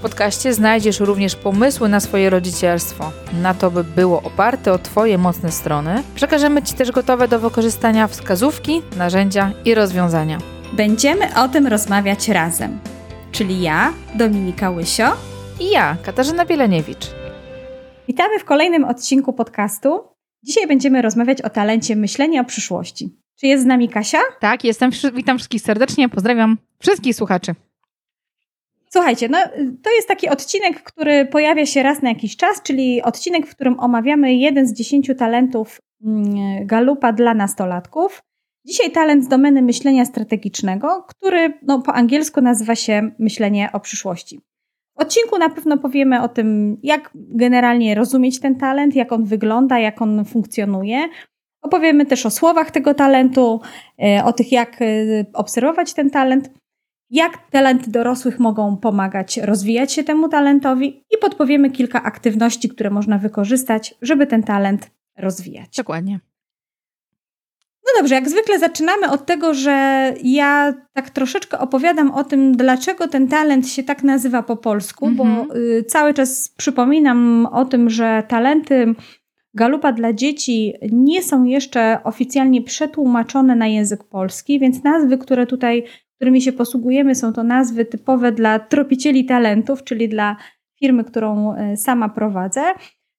[0.00, 3.12] W podcaście znajdziesz również pomysły na swoje rodzicielstwo,
[3.42, 6.02] na to, by było oparte o Twoje mocne strony.
[6.14, 10.38] Przekażemy Ci też gotowe do wykorzystania wskazówki, narzędzia i rozwiązania.
[10.72, 12.78] Będziemy o tym rozmawiać razem,
[13.32, 15.16] czyli ja, Dominika Łysio
[15.60, 17.06] i ja, Katarzyna Bieleniewicz.
[18.08, 20.00] Witamy w kolejnym odcinku podcastu.
[20.42, 23.16] Dzisiaj będziemy rozmawiać o talencie myślenia o przyszłości.
[23.40, 24.20] Czy jest z nami Kasia?
[24.40, 24.90] Tak, jestem.
[25.14, 26.08] Witam wszystkich serdecznie.
[26.08, 27.54] Pozdrawiam wszystkich słuchaczy.
[28.92, 29.38] Słuchajcie, no,
[29.82, 33.80] to jest taki odcinek, który pojawia się raz na jakiś czas, czyli odcinek, w którym
[33.80, 38.22] omawiamy jeden z dziesięciu talentów mm, Galupa dla nastolatków.
[38.66, 44.40] Dzisiaj talent z domeny myślenia strategicznego, który no, po angielsku nazywa się myślenie o przyszłości.
[44.98, 49.78] W odcinku na pewno powiemy o tym, jak generalnie rozumieć ten talent, jak on wygląda,
[49.78, 51.08] jak on funkcjonuje.
[51.62, 53.60] Opowiemy też o słowach tego talentu,
[54.02, 54.86] e, o tych, jak e,
[55.32, 56.59] obserwować ten talent
[57.10, 63.18] jak talenty dorosłych mogą pomagać rozwijać się temu talentowi i podpowiemy kilka aktywności, które można
[63.18, 65.76] wykorzystać, żeby ten talent rozwijać.
[65.76, 66.20] Dokładnie.
[67.86, 73.08] No dobrze, jak zwykle zaczynamy od tego, że ja tak troszeczkę opowiadam o tym, dlaczego
[73.08, 75.18] ten talent się tak nazywa po polsku, mm -hmm.
[75.18, 75.62] bo mhm.
[75.62, 78.94] y, cały czas przypominam o tym, że talenty
[79.54, 85.84] Galupa dla dzieci nie są jeszcze oficjalnie przetłumaczone na język polski, więc nazwy, które tutaj
[86.20, 90.36] którymi się posługujemy, są to nazwy typowe dla tropicieli talentów, czyli dla
[90.78, 92.62] firmy, którą e, sama prowadzę.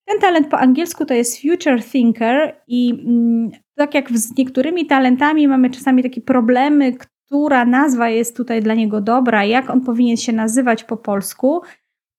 [0.07, 5.47] Ten talent po angielsku to jest future thinker i mm, tak jak z niektórymi talentami
[5.47, 6.93] mamy czasami takie problemy,
[7.25, 11.61] która nazwa jest tutaj dla niego dobra, jak on powinien się nazywać po polsku.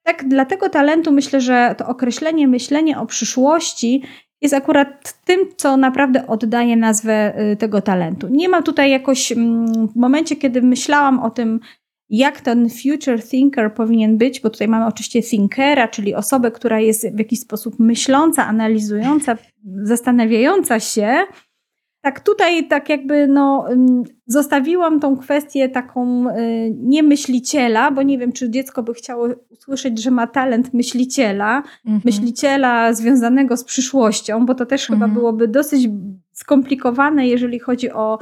[0.05, 4.03] Tak, dla tego talentu myślę, że to określenie myślenie o przyszłości
[4.43, 8.29] jest akurat tym, co naprawdę oddaje nazwę y, tego talentu.
[8.29, 11.61] Nie ma tutaj jakoś, mm, w momencie, kiedy myślałam o tym,
[12.11, 17.09] jak ten future thinker powinien być, bo tutaj mamy oczywiście thinkera, czyli osobę, która jest
[17.15, 19.37] w jakiś sposób myśląca, analizująca,
[19.83, 21.25] zastanawiająca się,
[22.03, 23.67] tak tutaj tak jakby no,
[24.27, 29.29] zostawiłam tą kwestię taką y, niemyśliciela, bo nie wiem, czy dziecko by chciało
[29.62, 32.03] usłyszeć, że ma talent myśliciela, mhm.
[32.05, 35.00] myśliciela związanego z przyszłością, bo to też mhm.
[35.00, 35.89] chyba byłoby dosyć
[36.33, 38.19] skomplikowane, jeżeli chodzi o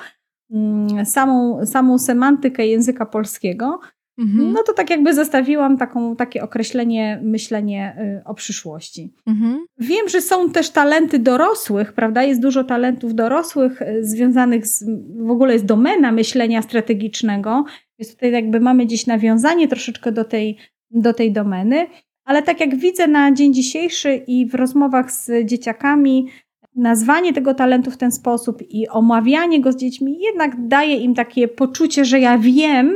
[1.05, 3.81] samą, samą semantykę języka polskiego.
[4.19, 4.53] Mhm.
[4.53, 9.15] No to tak jakby zostawiłam taką, takie określenie, myślenie y, o przyszłości.
[9.27, 9.67] Mhm.
[9.79, 12.23] Wiem, że są też talenty dorosłych, prawda?
[12.23, 14.85] Jest dużo talentów dorosłych y, związanych z,
[15.27, 17.65] w ogóle jest domena myślenia strategicznego,
[17.99, 20.59] więc tutaj jakby mamy gdzieś nawiązanie troszeczkę do tej,
[20.91, 21.87] do tej domeny,
[22.25, 26.29] ale tak jak widzę na dzień dzisiejszy i w rozmowach z dzieciakami,
[26.77, 31.49] nazwanie tego talentu w ten sposób i omawianie go z dziećmi jednak daje im takie
[31.49, 32.95] poczucie, że ja wiem,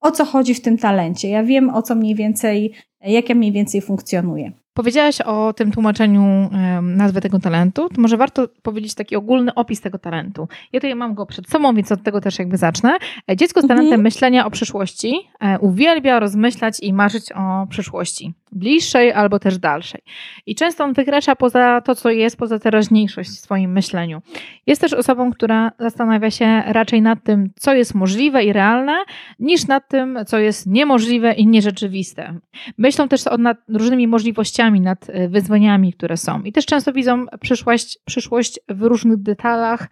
[0.00, 1.28] o co chodzi w tym talencie.
[1.28, 4.52] Ja wiem, o co mniej więcej, jak ja mniej więcej funkcjonuję.
[4.74, 6.50] Powiedziałaś o tym tłumaczeniu
[6.82, 10.48] nazwy tego talentu, to może warto powiedzieć taki ogólny opis tego talentu.
[10.72, 12.96] Ja tutaj mam go przed sobą, więc od tego też jakby zacznę.
[13.30, 14.02] E, dziecko z talentem mhm.
[14.02, 20.00] myślenia o przyszłości e, uwielbia rozmyślać i marzyć o przyszłości bliższej albo też dalszej.
[20.46, 24.22] I często on wykracza poza to, co jest, poza teraźniejszość w swoim myśleniu.
[24.66, 29.04] Jest też osobą, która zastanawia się raczej nad tym, co jest możliwe i realne,
[29.38, 32.38] niż nad tym, co jest niemożliwe i nierzeczywiste.
[32.78, 36.42] Myślą też nad różnymi możliwościami, nad e, wyzwaniami, które są.
[36.42, 39.88] I też często widzą przyszłość, przyszłość w różnych detalach,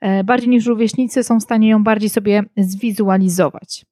[0.00, 3.84] e, bardziej niż rówieśnicy są w stanie ją bardziej sobie zwizualizować.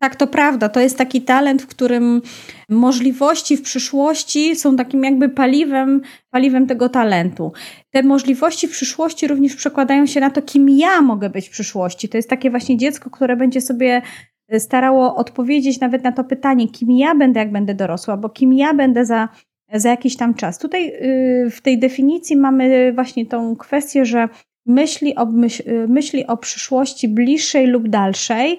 [0.00, 0.68] Tak, to prawda.
[0.68, 2.22] To jest taki talent, w którym
[2.68, 6.00] możliwości w przyszłości są takim jakby paliwem,
[6.30, 7.52] paliwem tego talentu.
[7.90, 12.08] Te możliwości w przyszłości również przekładają się na to, kim ja mogę być w przyszłości.
[12.08, 14.02] To jest takie właśnie dziecko, które będzie sobie
[14.48, 18.52] e, starało odpowiedzieć nawet na to pytanie, kim ja będę, jak będę dorosła, bo kim
[18.52, 19.28] ja będę za,
[19.74, 20.58] za jakiś tam czas.
[20.58, 24.28] Tutaj y, w tej definicji mamy właśnie tą kwestię, że
[24.66, 25.26] myśli o,
[25.66, 28.58] y, myśli o przyszłości bliższej lub dalszej.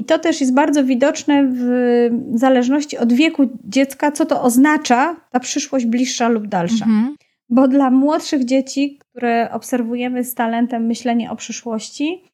[0.00, 5.40] I to też jest bardzo widoczne w zależności od wieku dziecka, co to oznacza ta
[5.40, 6.84] przyszłość bliższa lub dalsza.
[6.84, 7.16] Mhm.
[7.48, 12.24] Bo dla młodszych dzieci, które obserwujemy z talentem myślenia o przyszłości,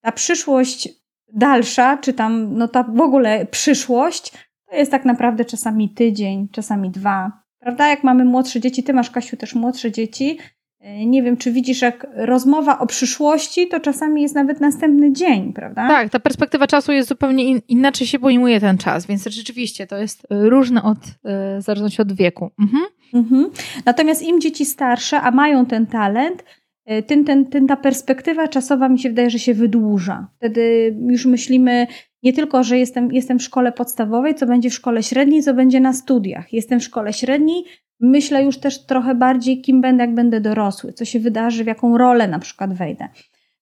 [0.00, 0.88] ta przyszłość
[1.32, 4.32] dalsza, czy tam no ta w ogóle przyszłość,
[4.70, 7.88] to jest tak naprawdę czasami tydzień, czasami dwa, Prawda?
[7.88, 10.38] Jak mamy młodsze dzieci, ty masz, Kasiu, też młodsze dzieci,
[11.06, 15.88] nie wiem, czy widzisz, jak rozmowa o przyszłości, to czasami jest nawet następny dzień, prawda?
[15.88, 19.96] Tak, ta perspektywa czasu jest zupełnie in, inaczej się pojmuje ten czas, więc rzeczywiście to
[19.96, 22.50] jest e, różne od, e, w zależności od wieku.
[22.60, 22.84] Mhm.
[23.14, 23.50] Mhm.
[23.84, 26.44] Natomiast im dzieci starsze, a mają ten talent,
[27.06, 30.28] tym, ten, tym ta perspektywa czasowa mi się wydaje, że się wydłuża.
[30.36, 31.86] Wtedy już myślimy
[32.24, 35.80] nie tylko, że jestem, jestem w szkole podstawowej, co będzie w szkole średniej, co będzie
[35.80, 36.52] na studiach.
[36.52, 37.64] Jestem w szkole średniej,
[38.00, 41.98] myślę już też trochę bardziej, kim będę, jak będę dorosły, co się wydarzy, w jaką
[41.98, 43.08] rolę na przykład wejdę.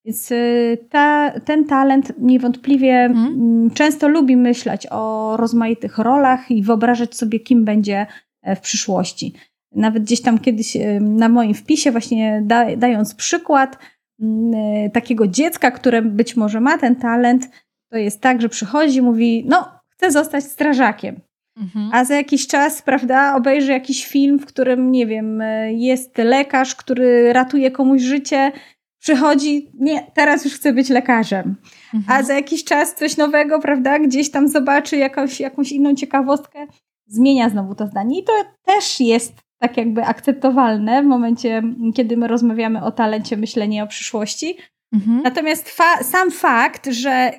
[0.05, 3.70] Więc y, ta, ten talent niewątpliwie hmm.
[3.70, 8.06] często lubi myśleć o rozmaitych rolach i wyobrażać sobie, kim będzie
[8.43, 9.35] e, w przyszłości.
[9.73, 13.79] Nawet gdzieś tam kiedyś y, na moim wpisie, właśnie da, dając przykład
[14.20, 17.49] mm, y, takiego dziecka, które być może ma ten talent,
[17.93, 21.21] to jest tak, że przychodzi i mówi: No, chcę zostać strażakiem.
[21.56, 21.91] Mhm.
[21.93, 27.33] A za jakiś czas, prawda, obejrzy jakiś film, w którym, nie wiem, jest lekarz, który
[27.33, 28.53] ratuje komuś życie,
[28.99, 31.56] przychodzi, nie, teraz już chcę być lekarzem.
[31.94, 32.19] Mhm.
[32.21, 36.67] A za jakiś czas coś nowego, prawda, gdzieś tam zobaczy jakąś, jakąś inną ciekawostkę,
[37.06, 38.21] zmienia znowu to zdanie.
[38.21, 38.33] I to
[38.65, 41.62] też jest tak jakby akceptowalne w momencie,
[41.94, 44.56] kiedy my rozmawiamy o talencie myślenia o przyszłości.
[44.93, 45.23] Mhm.
[45.23, 47.33] Natomiast fa sam fakt, że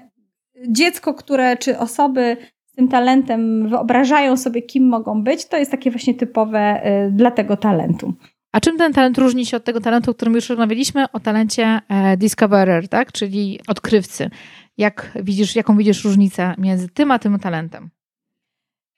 [0.68, 2.38] dziecko, które, czy osoby
[2.76, 7.58] tym talentem wyobrażają sobie, kim mogą być, to jest takie właśnie typowe y, dla tego
[7.58, 8.14] talentu.
[8.52, 11.80] A czym ten talent różni się od tego talentu, o którym już rozmawialiśmy, o talencie
[11.90, 13.12] e, discoverer, tak?
[13.12, 14.30] czyli odkrywcy?
[14.78, 17.90] Jak widzisz, jaką widzisz różnicę między tym a tym talentem?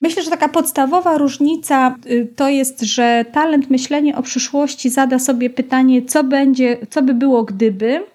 [0.01, 5.49] Myślę, że taka podstawowa różnica y, to jest, że talent myślenia o przyszłości zada sobie
[5.49, 8.14] pytanie, co będzie, co by było gdyby,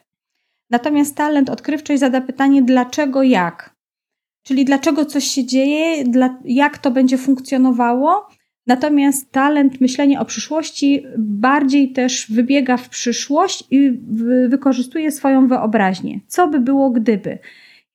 [0.70, 3.80] natomiast talent odkrywczość zada pytanie, dlaczego, jak.
[4.42, 8.28] Czyli dlaczego coś się dzieje, dla, jak to będzie funkcjonowało.
[8.66, 14.00] Natomiast talent myślenia o przyszłości bardziej też wybiega w przyszłość i
[14.48, 16.20] wykorzystuje swoją wyobraźnię.
[16.26, 17.38] Co by było gdyby?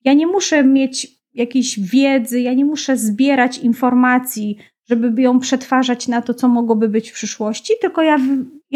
[0.04, 4.56] Ja nie muszę mieć jakiejś wiedzy, ja nie muszę zbierać informacji,
[4.88, 8.18] żeby ją przetwarzać na to, co mogłoby być w przyszłości, tylko ja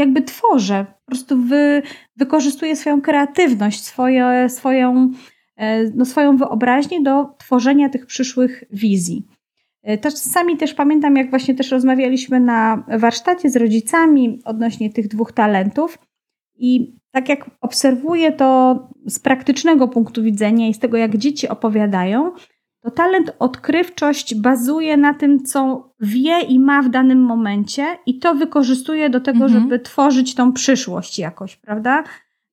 [0.01, 1.83] jakby tworzę, po prostu wy,
[2.17, 5.13] wykorzystuję swoją kreatywność, swoje, swoją
[5.61, 9.27] E, no, swoją wyobraźnię do tworzenia tych przyszłych wizji.
[9.83, 15.33] E, czasami też pamiętam, jak właśnie też rozmawialiśmy na warsztacie z rodzicami odnośnie tych dwóch
[15.33, 15.99] talentów
[16.59, 22.33] i tak jak obserwuję to z praktycznego punktu widzenia i z tego, jak dzieci opowiadają,
[22.83, 28.35] to talent odkrywczość bazuje na tym, co wie i ma w danym momencie, i to
[28.35, 29.63] wykorzystuje do tego, mhm.
[29.63, 32.05] żeby tworzyć tą przyszłość jakoś, prawda?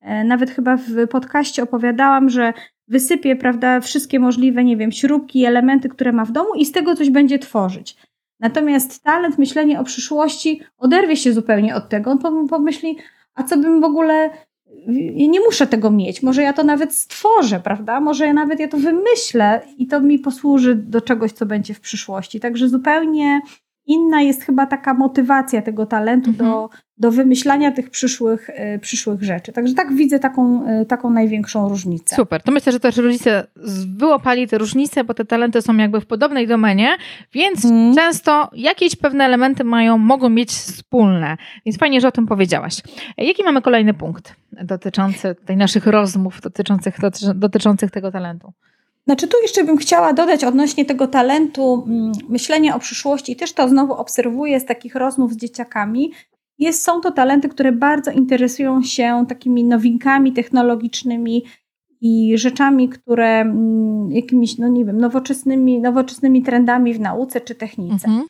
[0.01, 2.53] E, nawet chyba w podcaście opowiadałam, że
[2.87, 6.95] wysypie, prawda, wszystkie możliwe, nie wiem, śrubki, elementy, które ma w domu i z tego
[6.95, 7.97] coś będzie tworzyć.
[8.39, 12.11] Natomiast talent myślenia o przyszłości oderwie się zupełnie od tego.
[12.11, 12.97] On pomyśli,
[13.35, 14.29] a co bym w ogóle.
[15.15, 16.23] Nie muszę tego mieć.
[16.23, 17.99] Może ja to nawet stworzę, prawda?
[17.99, 21.79] Może ja nawet ja to wymyślę i to mi posłuży do czegoś, co będzie w
[21.79, 22.39] przyszłości.
[22.39, 23.41] Także zupełnie
[23.87, 26.49] inna jest chyba taka motywacja tego talentu mhm.
[26.49, 29.53] do, do wymyślania tych przyszłych, y, przyszłych rzeczy.
[29.53, 32.15] Także tak widzę taką, y, taką największą różnicę.
[32.15, 32.41] Super.
[32.41, 33.47] To myślę, że też rodzice
[33.97, 36.97] wyłapali te różnice, bo te talenty są jakby w podobnej domenie,
[37.33, 37.95] więc mhm.
[37.95, 41.37] często jakieś pewne elementy mają, mogą mieć wspólne.
[41.65, 42.81] Więc fajnie, że o tym powiedziałaś.
[43.17, 46.97] Jaki mamy kolejny punkt dotyczący tej naszych rozmów, dotyczących,
[47.35, 48.53] dotyczących tego talentu?
[49.07, 53.53] Znaczy, tu jeszcze bym chciała dodać odnośnie tego talentu mm, myślenia o przyszłości, i też
[53.53, 56.11] to znowu obserwuję z takich rozmów z dzieciakami.
[56.59, 61.43] Jest, są to talenty, które bardzo interesują się takimi nowinkami technologicznymi
[62.01, 68.07] i rzeczami, które mm, jakimiś, no nie wiem, nowoczesnymi, nowoczesnymi trendami w nauce czy technice.
[68.07, 68.25] Mhm.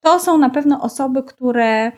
[0.00, 1.92] To są na pewno osoby, które,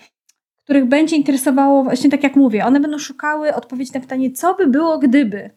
[0.64, 4.66] których będzie interesowało, właśnie tak jak mówię, one będą szukały odpowiedzi na pytanie, co by
[4.66, 5.50] było gdyby.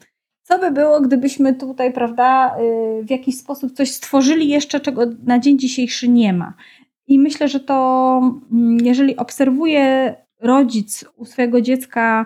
[0.44, 2.56] Co by było, gdybyśmy tutaj, prawda,
[3.00, 6.54] y, w jakiś sposób coś stworzyli jeszcze, czego na dzień dzisiejszy nie ma?
[7.08, 8.20] I myślę, że to,
[8.52, 12.26] mm, jeżeli obserwuje rodzic u swojego dziecka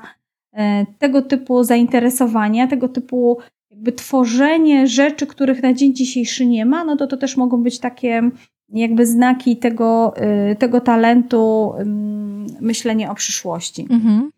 [0.54, 3.38] e, tego typu zainteresowania, tego typu
[3.72, 7.80] jakby tworzenie rzeczy, których na dzień dzisiejszy nie ma, no to to też mogą być
[7.80, 8.32] takie
[8.70, 10.14] jakby znaki tego,
[10.52, 13.88] y, tego talentu mm, myślenia o przyszłości.
[13.90, 14.32] Mhm.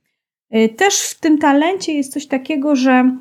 [0.56, 3.18] Y, też w tym talencie jest coś takiego, że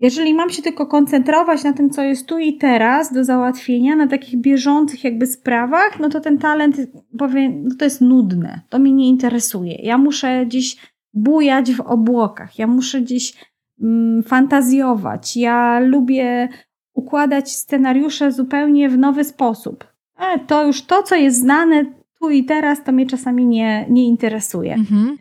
[0.00, 4.06] jeżeli mam się tylko koncentrować na tym, co jest tu i teraz do załatwienia, na
[4.06, 6.76] takich bieżących jakby sprawach, no to ten talent,
[7.18, 9.74] powiem, no to jest nudne, to mnie nie interesuje.
[9.74, 10.76] Ja muszę gdzieś
[11.14, 13.34] bujać w obłokach, ja muszę gdzieś
[13.82, 16.48] mm, fantazjować, ja lubię
[16.94, 19.86] układać scenariusze zupełnie w nowy sposób.
[20.18, 21.84] E, to już to, co jest znane,
[22.20, 24.74] tu i teraz to mnie czasami nie, nie interesuje.
[24.74, 25.18] Mhm.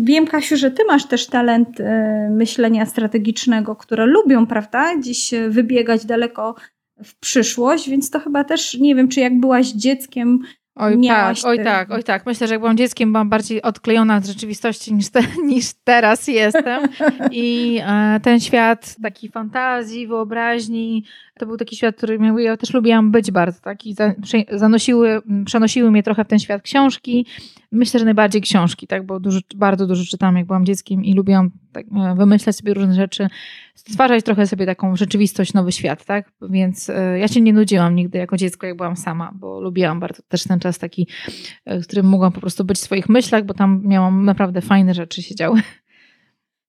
[0.00, 6.06] Wiem, Kasiu, że ty masz też talent e, myślenia strategicznego, które lubią, prawda, gdzieś wybiegać
[6.06, 6.54] daleko
[7.04, 10.38] w przyszłość, więc to chyba też, nie wiem, czy jak byłaś dzieckiem,
[10.78, 12.26] Oj tak, oj tak, oj tak.
[12.26, 16.88] Myślę, że jak byłam dzieckiem, byłam bardziej odklejona od rzeczywistości niż, te, niż teraz jestem.
[17.30, 21.04] I e, ten świat takiej fantazji, wyobraźni,
[21.38, 23.86] to był taki świat, który ja też lubiłam być bardzo, tak?
[23.86, 23.96] I
[24.50, 27.26] zanosiły, przenosiły mnie trochę w ten świat książki.
[27.72, 29.06] Myślę, że najbardziej książki, tak?
[29.06, 32.94] Bo dużo, bardzo dużo czytałam, jak byłam dzieckiem i lubiłam tak, e, wymyślać sobie różne
[32.94, 33.28] rzeczy,
[33.74, 36.32] stwarzać trochę sobie taką rzeczywistość, nowy świat, tak?
[36.50, 40.22] Więc e, ja się nie nudziłam nigdy jako dziecko, jak byłam sama, bo lubiłam bardzo
[40.28, 41.08] też ten czas taki,
[41.64, 44.94] e, w którym mogłam po prostu być w swoich myślach, bo tam miałam naprawdę fajne
[44.94, 45.62] rzeczy się działy.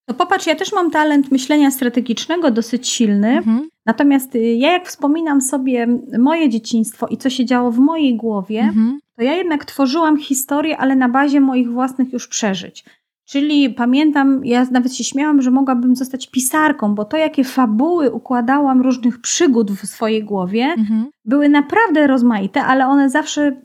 [0.07, 3.27] No popatrz, ja też mam talent myślenia strategicznego dosyć silny.
[3.27, 3.69] Mhm.
[3.85, 5.87] Natomiast y, ja jak wspominam sobie
[6.19, 8.99] moje dzieciństwo i co się działo w mojej głowie, mhm.
[9.15, 12.85] to ja jednak tworzyłam historię, ale na bazie moich własnych już przeżyć.
[13.27, 18.81] Czyli pamiętam, ja nawet się śmiałam, że mogłabym zostać pisarką, bo to, jakie fabuły układałam
[18.81, 21.09] różnych przygód w swojej głowie, mhm.
[21.25, 23.61] były naprawdę rozmaite, ale one zawsze,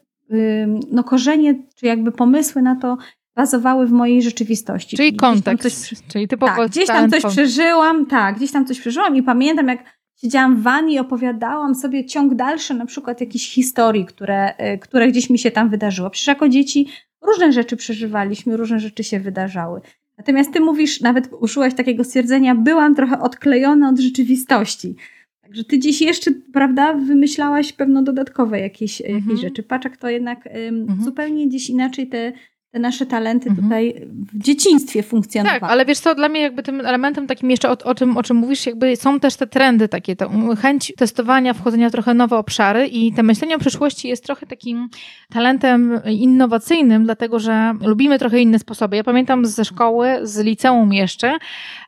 [0.93, 2.97] no korzenie, czy jakby pomysły na to
[3.37, 4.97] bazowały w mojej rzeczywistości.
[4.97, 8.81] Czyli, czyli kontekst, coś, czyli typowo tak, gdzieś tam coś przeżyłam, tak, gdzieś tam coś
[8.81, 9.85] przeżyłam i pamiętam, jak
[10.21, 15.09] siedziałam w wani i opowiadałam sobie ciąg dalszy na przykład jakichś historii, które, y, które
[15.09, 16.11] gdzieś mi się tam wydarzyło.
[16.11, 16.89] Przecież jako dzieci
[17.23, 19.81] różne rzeczy przeżywaliśmy, różne rzeczy się wydarzały.
[20.19, 24.97] Natomiast ty mówisz, nawet użyłaś takiego stwierdzenia, byłam trochę odklejona od rzeczywistości.
[25.43, 29.37] Także ty gdzieś jeszcze, prawda, wymyślałaś pewno dodatkowe jakieś, jakieś mhm.
[29.39, 29.63] rzeczy.
[29.63, 31.03] Paczek to jednak mhm.
[31.03, 32.33] zupełnie gdzieś inaczej te
[32.73, 33.67] te nasze talenty mhm.
[33.67, 35.61] tutaj w dzieciństwie funkcjonowały.
[35.61, 38.23] Tak, ale wiesz co, dla mnie jakby tym elementem takim jeszcze o, o, tym, o
[38.23, 40.31] czym mówisz, jakby są też te trendy takie, to
[40.63, 44.89] chęć testowania, wchodzenia w trochę nowe obszary i te myślenie o przyszłości jest trochę takim
[45.33, 48.97] talentem innowacyjnym, dlatego że lubimy trochę inne sposoby.
[48.97, 51.39] Ja pamiętam ze szkoły, z liceum jeszcze,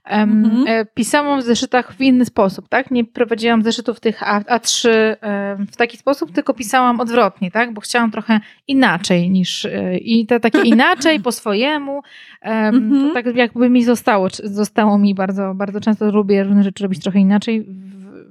[0.04, 0.64] mhm.
[0.66, 2.90] E, pisałam w zeszytach w inny sposób, tak?
[2.90, 4.88] Nie prowadziłam zeszytów tych A, A3
[5.72, 7.74] w taki sposób, tylko pisałam odwrotnie, tak?
[7.74, 12.02] Bo chciałam trochę inaczej niż e, i to takie inaczej, po swojemu.
[12.40, 13.08] Mhm.
[13.08, 17.18] To tak jakby mi zostało, zostało mi bardzo, bardzo często lubię różne rzeczy robić trochę
[17.18, 17.66] inaczej,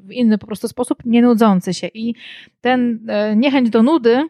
[0.04, 1.88] w inny po prostu sposób, nie nudzący się.
[1.88, 2.16] I
[2.62, 4.28] ten e, niechęć do nudy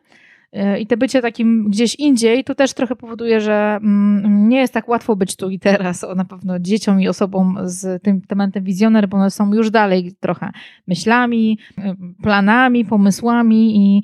[0.80, 4.90] I te bycie takim gdzieś indziej, to też trochę powoduje, że mm, nie jest tak
[4.90, 9.08] łatwo być tu i teraz, o, na pewno dzieciom i osobom z tym tematem wizjoner,
[9.10, 10.52] bo one są już dalej trochę
[10.88, 14.04] myślami, e, planami, pomysłami i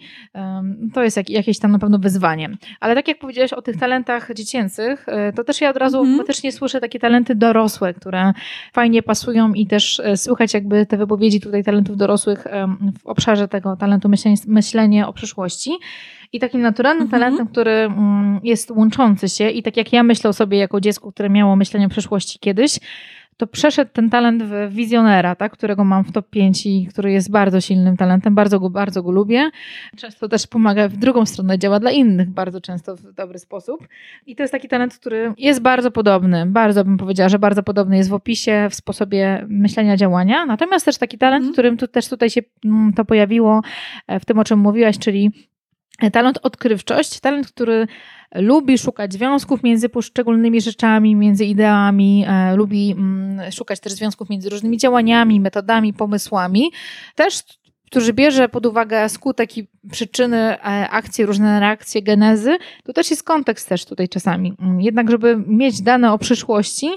[0.94, 2.50] to jest jak, jakieś tam na pewno wyzwanie.
[2.79, 6.18] Ale tak jak powiedziałeś o tych talentach dziecięcych, e, to też ja od razu mhm.
[6.18, 8.34] faktycznie słyszę takie talenty dorosłe, które
[8.74, 12.48] fajnie pasują i też słychać jakby te wypowiedzi tutaj talentów dorosłych
[13.00, 15.72] w obszarze tego talentu myślenia, myślenie o przyszłości.
[16.33, 17.21] I takim naturalnym mhm.
[17.21, 21.12] talentem, który mm, jest łączący się i tak jak ja myślę o sobie jako dziecko,
[21.12, 22.79] które miało myślenie o przeszłości kiedyś,
[23.39, 27.31] to przeszedł ten talent w wizjonera, tak, którego mam w top 5 i który jest
[27.31, 29.50] bardzo silnym talentem, bardzo go, bardzo go lubię.
[29.98, 33.88] Często też pomaga w drugą stronę, działa dla innych bardzo często w dobry sposób.
[34.25, 37.98] I to jest taki talent, który jest bardzo podobny, bardzo bym powiedziała, że bardzo podobny
[37.98, 40.45] jest w opisie, w sposobie myślenia, działania.
[40.45, 41.53] Natomiast też taki talent, mm.
[41.53, 43.62] którym tu, też tutaj się mm, to pojawiło
[44.07, 45.31] e, w tym, o czym mówiłaś, czyli
[46.12, 47.88] talent odkrywczość, talent, który
[48.36, 54.50] lubi szukać związków między poszczególnymi rzeczami, między ideami, e, lubi mm, szukać też związków między
[54.50, 56.72] różnymi działaniami, metodami, pomysłami.
[57.15, 57.44] Też
[57.89, 63.24] którzy bierze pod uwagę skutek i przyczyny e, akcji, różne reakcje, genezy, to też jest
[63.24, 64.53] kontekst też tutaj czasami.
[64.60, 66.89] Mm, jednak, żeby mieć dane o przyszłości,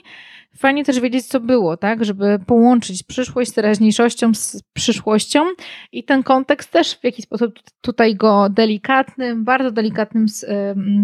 [0.56, 2.04] Fajnie też wiedzieć, co było, tak?
[2.04, 5.44] Żeby połączyć przyszłość z teraźniejszością, z przyszłością
[5.92, 10.26] i ten kontekst też w jakiś sposób tutaj go delikatnym, bardzo delikatnym,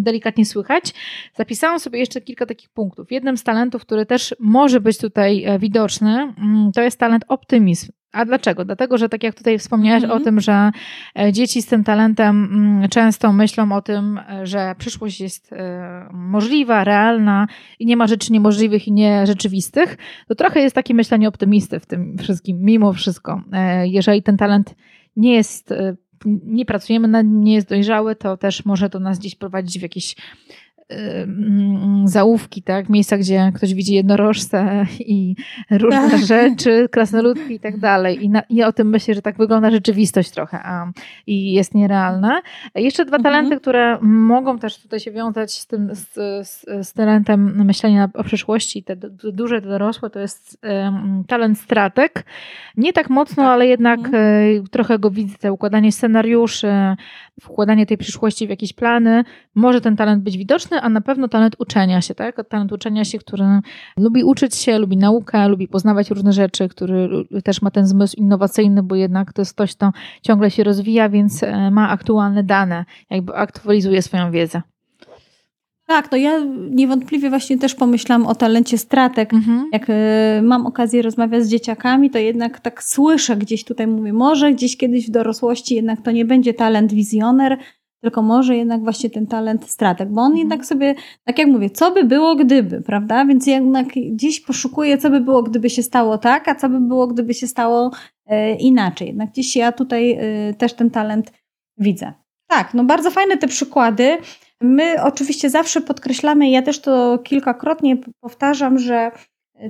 [0.03, 0.95] delikatnie słychać.
[1.35, 3.13] Zapisałam sobie jeszcze kilka takich punktów.
[3.13, 7.98] Jednym z talentów, który też może być tutaj e, widoczny, mm, to jest talent optymizm.
[8.13, 8.65] A dlaczego?
[8.65, 10.21] Dlatego, że tak jak tutaj wspomniałaś mm -hmm.
[10.21, 10.71] o tym, że
[11.19, 16.09] e, dzieci z tym talentem mm, często myślą o tym, e, że przyszłość jest e,
[16.13, 17.47] możliwa, realna
[17.79, 19.97] i nie ma rzeczy niemożliwych i nierzeczywistych,
[20.29, 23.43] to trochę jest takie myślenie optymisty w tym wszystkim, mimo wszystko.
[23.85, 24.75] Jeżeli ten talent
[25.17, 25.75] nie jest,
[26.45, 29.83] nie pracujemy nad nim, nie jest dojrzały, to też może to nas gdzieś prowadzić w
[29.83, 30.17] jakieś
[32.05, 32.89] załówki, tak?
[32.89, 35.35] Miejsca, gdzie ktoś widzi jednorożce i
[35.71, 36.21] różne tak.
[36.21, 38.25] rzeczy, krasnoludki i tak dalej.
[38.25, 40.93] I, na, I o tym myślę, że tak wygląda rzeczywistość trochę a,
[41.27, 42.43] i jest nierealna.
[42.75, 43.35] Jeszcze dwa mhm.
[43.35, 46.15] talenty, które mogą też tutaj się wiązać z tym, z,
[46.49, 48.97] z, z talentem myślenia o przyszłości, te
[49.33, 52.25] duże, te dorosłe, to jest um, talent stratek.
[52.77, 53.53] Nie tak mocno, tak.
[53.53, 54.67] ale jednak mhm.
[54.67, 56.73] trochę go widzę, układanie scenariuszy,
[57.41, 59.25] wkładanie tej przyszłości w jakieś plany.
[59.55, 62.49] Może ten talent być widoczny, a na pewno talent uczenia się, tak?
[62.49, 63.45] Talent uczenia się, który
[63.97, 67.09] lubi uczyć się, lubi naukę, lubi poznawać różne rzeczy, który
[67.45, 69.93] też ma ten zmysł innowacyjny, bo jednak to jest ktoś, kto
[70.23, 74.63] ciągle się rozwija, więc e, ma aktualne dane, jakby aktualizuje swoją wiedzę.
[75.89, 76.39] Tak, no ja
[76.71, 79.35] niewątpliwie właśnie też pomyślałam o talencie stratek.
[79.35, 79.71] Mhm.
[79.73, 79.93] Jak y,
[80.43, 85.09] mam okazję rozmawiać z dzieciakami, to jednak tak słyszę gdzieś tutaj, mówię, może gdzieś kiedyś
[85.09, 87.59] w dorosłości jednak to nie będzie talent wizjoner,
[88.01, 90.39] tylko może jednak właśnie ten talent stratek, bo on mhm.
[90.39, 93.25] jednak sobie, tak jak mówię, co by było gdyby, prawda?
[93.25, 97.07] Więc jednak gdzieś poszukuję, co by było, gdyby się stało tak, a co by było,
[97.07, 97.91] gdyby się stało
[98.31, 99.09] y, inaczej.
[99.09, 100.19] Jednak gdzieś ja tutaj
[100.51, 101.33] y, też ten talent
[101.79, 102.13] widzę.
[102.47, 104.19] Tak, no bardzo fajne te przykłady.
[104.61, 109.11] My oczywiście zawsze podkreślamy, ja też to kilkakrotnie powtarzam, że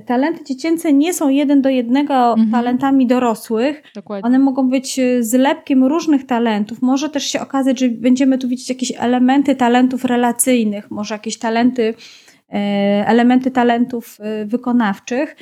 [0.05, 2.51] talenty dziecięce nie są jeden do jednego mhm.
[2.51, 3.83] talentami dorosłych.
[3.95, 4.27] Dokładnie.
[4.27, 6.81] One mogą być zlepkiem różnych talentów.
[6.81, 11.93] Może też się okazać, że będziemy tu widzieć jakieś elementy talentów relacyjnych, może jakieś talenty,
[12.49, 12.55] e,
[13.07, 15.35] elementy talentów e, wykonawczych.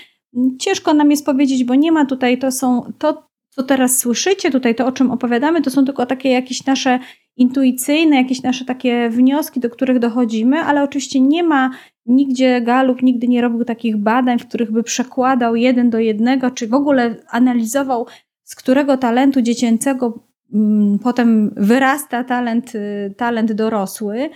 [0.59, 4.75] Ciężko nam jest powiedzieć, bo nie ma tutaj, to są, to co teraz słyszycie, tutaj
[4.75, 6.99] to o czym opowiadamy, to są tylko takie jakieś nasze
[7.37, 11.69] intuicyjne, jakieś nasze takie wnioski, do których dochodzimy, ale oczywiście nie ma
[12.07, 16.67] nigdzie Galup nigdy nie robił takich badań, w których by przekładał jeden do jednego, czy
[16.67, 18.05] w ogóle analizował,
[18.43, 20.23] z którego talentu dziecięcego
[20.53, 24.29] mm, potem wyrasta talent, y, talent dorosły.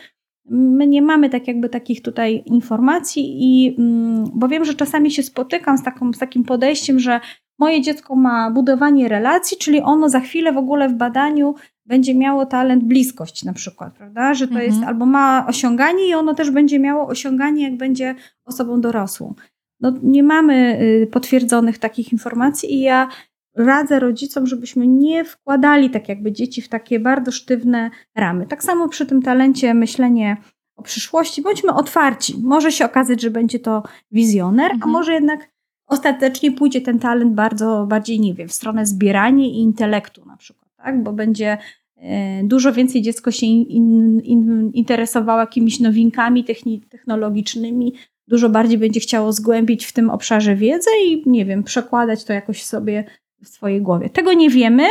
[0.49, 5.23] My nie mamy tak jakby takich tutaj informacji i mm, bo wiem, że czasami się
[5.23, 7.19] spotykam z, taką, z takim podejściem, że
[7.61, 12.45] moje dziecko ma budowanie relacji, czyli ono za chwilę w ogóle w badaniu będzie miało
[12.45, 14.33] talent bliskość na przykład, prawda?
[14.33, 14.69] Że to mhm.
[14.71, 18.15] jest albo ma osiąganie i ono też będzie miało osiąganie, jak będzie
[18.45, 19.33] osobą dorosłą.
[19.79, 23.07] No, nie mamy y, potwierdzonych takich informacji i ja
[23.55, 28.45] radzę rodzicom, żebyśmy nie wkładali tak jakby dzieci w takie bardzo sztywne ramy.
[28.45, 30.37] Tak samo przy tym talencie myślenie
[30.75, 32.35] o przyszłości, bądźmy otwarci.
[32.43, 34.83] Może się okazać, że będzie to wizjoner, mhm.
[34.83, 35.50] a może jednak
[35.91, 40.72] ostatecznie pójdzie ten talent bardzo bardziej, nie wiem, w stronę zbierania i intelektu na przykład,
[40.77, 41.03] tak?
[41.03, 41.57] Bo będzie
[41.98, 46.46] e, dużo więcej dziecko się in, in, interesowało jakimiś nowinkami
[46.89, 47.94] technologicznymi,
[48.27, 52.63] dużo bardziej będzie chciało zgłębić w tym obszarze wiedzę i nie wiem, przekładać to jakoś
[52.63, 53.03] sobie
[53.44, 54.09] w swojej głowie.
[54.09, 54.83] Tego nie wiemy,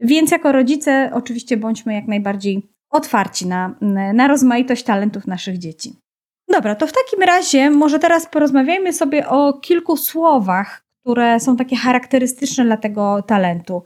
[0.00, 3.74] więc jako rodzice oczywiście bądźmy jak najbardziej otwarci na,
[4.14, 6.03] na rozmaitość talentów naszych dzieci.
[6.48, 11.76] Dobra, to w takim razie może teraz porozmawiajmy sobie o kilku słowach, które są takie
[11.76, 13.82] charakterystyczne dla tego talentu.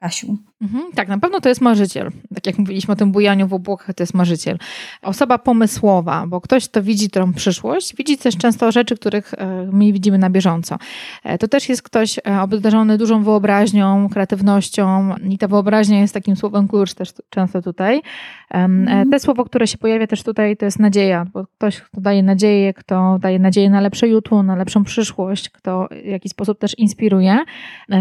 [0.00, 0.36] Kasiu.
[0.62, 2.10] Mhm, tak, na pewno to jest marzyciel.
[2.34, 4.58] Tak jak mówiliśmy o tym bujaniu w obłokach, to jest marzyciel.
[5.02, 9.92] Osoba pomysłowa, bo ktoś, kto widzi tą przyszłość, widzi też często rzeczy, których e, my
[9.92, 10.78] widzimy na bieżąco.
[11.24, 16.36] E, to też jest ktoś e, obdarzony dużą wyobraźnią, kreatywnością i ta wyobraźnia jest takim
[16.36, 18.02] słowem klucz też często tutaj.
[18.50, 19.10] Mhm.
[19.10, 22.74] Te słowo, które się pojawia też tutaj, to jest nadzieja, bo ktoś, kto daje nadzieję,
[22.74, 27.38] kto daje nadzieję na lepsze jutro, na lepszą przyszłość, kto w jakiś sposób też inspiruje.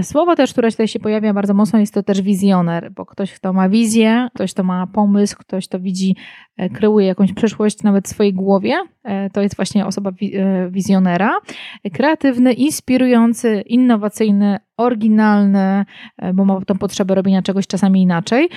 [0.01, 3.33] Słowo też, które tutaj się pojawia bardzo mocno, jest to też wizja wizjoner, bo ktoś,
[3.33, 6.15] kto ma wizję, ktoś, kto ma pomysł, ktoś, kto widzi,
[6.57, 8.75] e, kreuje jakąś przyszłość nawet w swojej głowie,
[9.33, 11.31] to jest właśnie osoba e, wizjonera.
[11.93, 15.85] Kreatywny, inspirujący, innowacyjny, oryginalny,
[16.17, 18.49] e, bo ma tą potrzebę robienia czegoś czasami inaczej.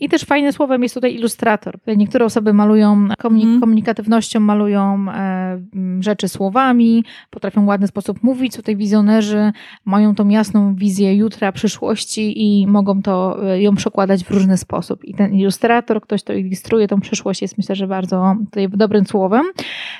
[0.00, 1.78] I też fajnym słowem jest tutaj ilustrator.
[1.96, 3.60] Niektóre osoby malują komunik mhm.
[3.60, 5.60] komunikatywnością, malują e,
[6.00, 8.56] rzeczy słowami, potrafią w ładny sposób mówić.
[8.56, 9.52] Tutaj wizjonerzy
[9.84, 15.04] mają tą jasną wizję jutra, przyszłości i mogą to e, ją przekładać w różny sposób.
[15.04, 19.44] I ten ilustrator, ktoś, kto ilustruje tą przyszłość, jest myślę, że bardzo tutaj dobrym słowem.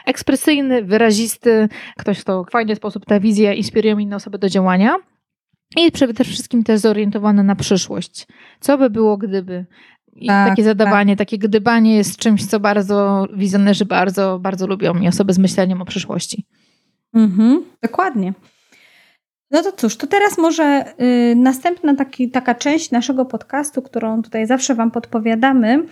[0.06, 4.96] Ekspresyjny, wyrazisty, ktoś, kto w fajny sposób ta wizja inspiruje inne osoby do działania.
[5.76, 8.26] I przede wszystkim też zorientowane na przyszłość.
[8.60, 9.66] Co by było, gdyby?
[10.12, 11.28] I tak, takie zadawanie, tak.
[11.28, 15.84] takie gdybanie jest czymś, co bardzo wizjonerzy bardzo, bardzo lubią i osoby z myśleniem o
[15.84, 16.46] przyszłości.
[17.14, 18.32] Mhm, dokładnie.
[19.50, 20.84] No to cóż, to teraz może
[21.32, 25.86] y, następna taki, taka część naszego podcastu, którą tutaj zawsze Wam podpowiadamy,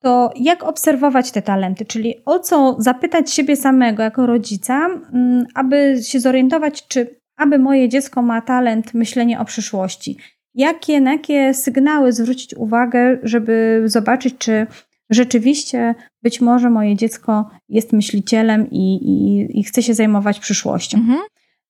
[0.00, 5.96] to jak obserwować te talenty, czyli o co zapytać siebie samego jako rodzica, y, aby
[6.02, 10.16] się zorientować, czy aby moje dziecko ma talent myślenia o przyszłości.
[10.54, 14.66] Jakie, na jakie sygnały zwrócić uwagę, żeby zobaczyć, czy
[15.10, 20.98] rzeczywiście być może moje dziecko jest myślicielem i, i, i chce się zajmować przyszłością.
[20.98, 21.18] Mhm.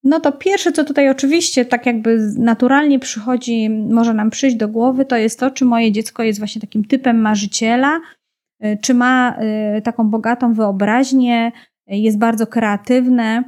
[0.04, 5.04] No to pierwsze, co tutaj oczywiście tak jakby naturalnie przychodzi, może nam przyjść do głowy,
[5.04, 8.00] to jest to, czy moje dziecko jest właśnie takim typem marzyciela,
[8.82, 9.36] czy ma
[9.78, 11.52] y, taką bogatą wyobraźnię,
[11.86, 13.44] jest bardzo kreatywne,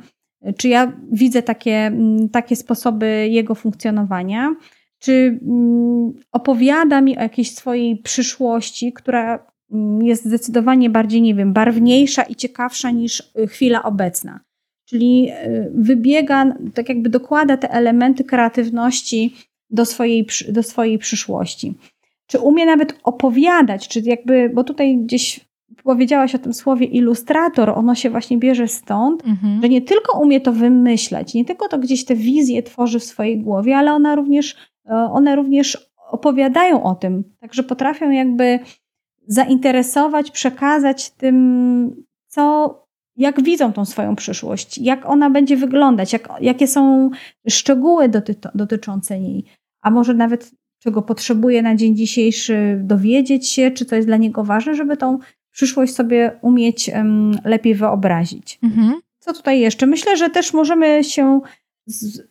[0.57, 4.55] czy ja widzę takie, mm, takie sposoby jego funkcjonowania,
[4.99, 11.53] czy mm, opowiada mi o jakiejś swojej przyszłości, która mm, jest zdecydowanie bardziej, nie wiem,
[11.53, 14.41] barwniejsza i ciekawsza niż y, chwila obecna.
[14.85, 19.35] Czyli y, wybiega, tak jakby dokłada te elementy kreatywności
[19.71, 21.75] do swojej, do swojej przyszłości.
[22.31, 25.51] Czy umie nawet opowiadać, czy jakby, bo tutaj gdzieś
[25.85, 29.63] powiedziałaś o tym słowie ilustrator, ono się właśnie bierze stąd, mhm.
[29.63, 33.39] że nie tylko umie to wymyślać, nie tylko to gdzieś te wizje tworzy w swojej
[33.39, 38.59] głowie, ale ona również, e, one również opowiadają o tym, także potrafią jakby
[39.27, 42.75] zainteresować, przekazać tym, co,
[43.17, 47.11] jak widzą tą swoją przyszłość, jak ona będzie wyglądać, jak, jakie są
[47.49, 49.45] szczegóły doty, dotyczące niej,
[49.83, 54.45] a może nawet czego potrzebuje na dzień dzisiejszy dowiedzieć się, czy to jest dla niego
[54.45, 55.19] ważne, żeby tą
[55.51, 58.59] przyszłość sobie umieć um, lepiej wyobrazić.
[58.63, 59.01] Mhm.
[59.19, 59.87] Co tutaj jeszcze?
[59.87, 61.41] Myślę, że też możemy się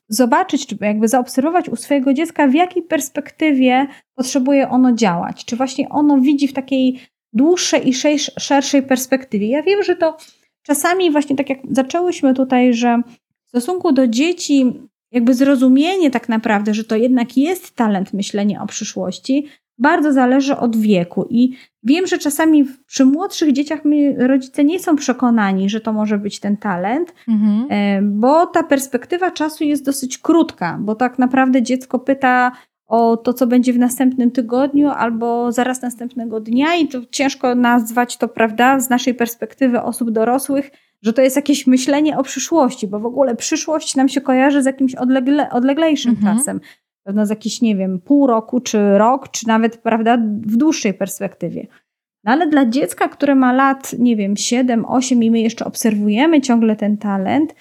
[0.08, 5.46] zobaczyć, czy jakby zaobserwować u swojego dziecka, w jakiej perspektywie potrzebuje ono działać.
[5.46, 7.00] Czy właśnie ono widzi w takiej
[7.34, 7.94] dłuższej i
[8.40, 9.48] szerszej perspektywie.
[9.48, 10.18] Ja wiem, że to
[10.62, 13.02] czasami właśnie tak jak zaczęłyśmy tutaj, że
[13.46, 14.74] w stosunku do dzieci
[15.12, 19.48] jakby zrozumienie tak naprawdę, że to jednak jest talent myślenia o przyszłości,
[19.80, 21.26] bardzo zależy od wieku.
[21.30, 26.18] I wiem, że czasami przy młodszych dzieciach my, rodzice nie są przekonani, że to może
[26.18, 27.68] być ten talent, mhm.
[27.70, 32.52] E, bo ta perspektywa czasu jest dosyć krótka, bo tak naprawdę dziecko pyta
[32.88, 38.18] o to, co będzie w następnym tygodniu albo zaraz następnego dnia, i to ciężko nazwać
[38.18, 43.00] to, prawda, z naszej perspektywy osób dorosłych, że to jest jakieś myślenie o przyszłości, bo
[43.00, 46.38] w ogóle przyszłość nam się kojarzy z jakimś odlegle, odleglejszym mhm.
[46.38, 46.60] czasem
[47.10, 51.68] pewno z jakiś, nie wiem, pół roku, czy rok, czy nawet, prawda, w dłuższej perspektywie.
[52.24, 56.42] No ale dla dziecka, które ma lat, nie wiem, 7, 8 i my jeszcze obserwujemy
[56.42, 57.56] ciągle ten talent,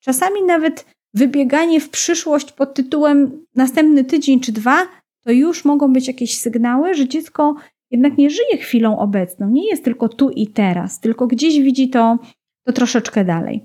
[0.00, 4.86] czasami nawet wybieganie w przyszłość pod tytułem następny tydzień czy dwa,
[5.24, 7.54] to już mogą być jakieś sygnały, że dziecko
[7.90, 12.18] jednak nie żyje chwilą obecną, nie jest tylko tu i teraz, tylko gdzieś widzi to,
[12.64, 13.64] to troszeczkę dalej.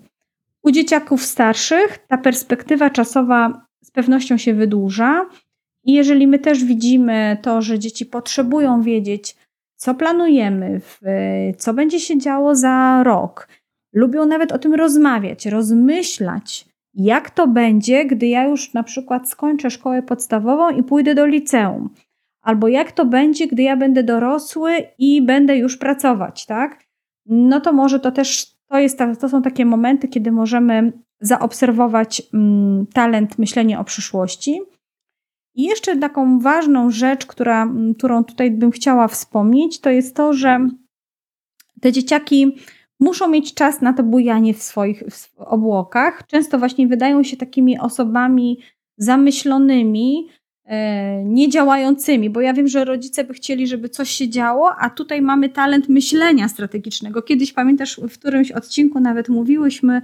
[0.64, 5.26] U dzieciaków starszych ta perspektywa czasowa z pewnością się wydłuża.
[5.84, 9.36] I jeżeli my też widzimy to, że dzieci potrzebują wiedzieć,
[9.76, 10.82] co planujemy,
[11.58, 13.48] co będzie się działo za rok,
[13.94, 19.70] lubią nawet o tym rozmawiać, rozmyślać, jak to będzie, gdy ja już na przykład skończę
[19.72, 21.90] szkołę podstawową i pójdę do liceum,
[22.42, 26.84] albo jak to będzie, gdy ja będę dorosły i będę już pracować, tak?
[27.26, 32.88] No to może to też to, jest, to są takie momenty, kiedy możemy zaobserwować mm,
[32.94, 34.62] talent myślenia o przyszłości.
[35.56, 40.34] I jeszcze taką ważną rzecz, która, mm, którą tutaj bym chciała wspomnieć, to jest to,
[40.34, 40.68] że
[41.82, 42.56] te dzieciaki
[43.00, 46.28] muszą mieć czas na to bujanie w swoich w obłokach.
[46.28, 48.60] Często właśnie wydają się takimi osobami
[48.98, 50.28] zamyślonymi,
[51.26, 55.50] niedziałającymi, bo ja wiem, że rodzice by chcieli, żeby coś się działo, a tutaj mamy
[55.50, 57.22] talent myślenia strategicznego.
[57.22, 60.02] Kiedyś pamiętasz, w którymś odcinku nawet mówiłyśmy,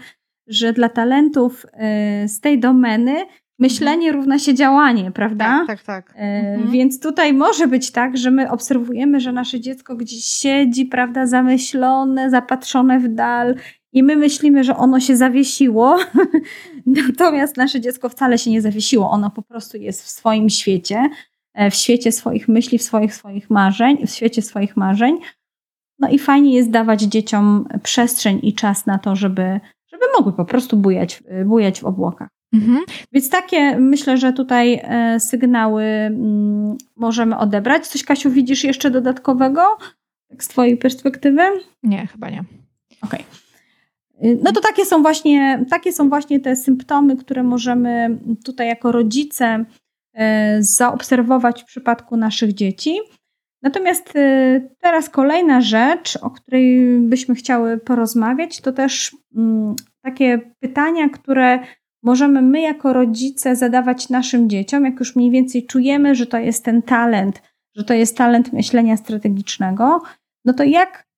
[0.48, 3.16] że dla talentów e, z tej domeny
[3.60, 4.16] myślenie mhm.
[4.16, 5.46] równa się działanie, prawda?
[5.46, 6.14] Tak, tak, tak.
[6.16, 6.72] E, mhm.
[6.72, 12.30] Więc tutaj może być tak, że my obserwujemy, że nasze dziecko gdzieś siedzi, prawda, zamyślone,
[12.30, 13.56] zapatrzone w dal
[13.94, 16.00] i my myślimy, że ono się zawiesiło,
[16.86, 21.10] natomiast nasze dziecko wcale się nie zawiesiło, ono po prostu jest w swoim świecie,
[21.54, 25.18] e, w świecie swoich myśli, w swoich, swoich marzeń, w świecie swoich marzeń.
[26.00, 29.60] No i fajnie jest dawać dzieciom przestrzeń i czas na to, żeby
[29.92, 32.30] żeby mogły po prostu bujać, bujać w obłokach.
[32.54, 32.80] Mhm.
[33.12, 37.88] Więc takie myślę, że tutaj e, sygnały mm, możemy odebrać.
[37.88, 39.78] Coś, Kasiu, widzisz jeszcze dodatkowego
[40.40, 41.42] z Twojej perspektywy?
[41.84, 42.44] Nie, chyba nie.
[43.02, 43.20] Okej.
[43.20, 43.51] Okay.
[44.44, 49.66] No to takie są, właśnie, takie są właśnie te symptomy, które możemy tutaj jako rodzice
[50.14, 53.00] e, zaobserwować w przypadku naszych dzieci.
[53.64, 61.10] Natomiast y, teraz kolejna rzecz, o której byśmy chciały porozmawiać, to też mm, takie pytania,
[61.10, 61.60] które
[62.04, 66.66] możemy my jako rodzice zadawać naszym dzieciom, jak już mniej więcej czujemy, że to jest
[66.66, 67.42] ten talent,
[67.76, 70.02] że to jest talent myślenia strategicznego,
[70.46, 71.11] no to jak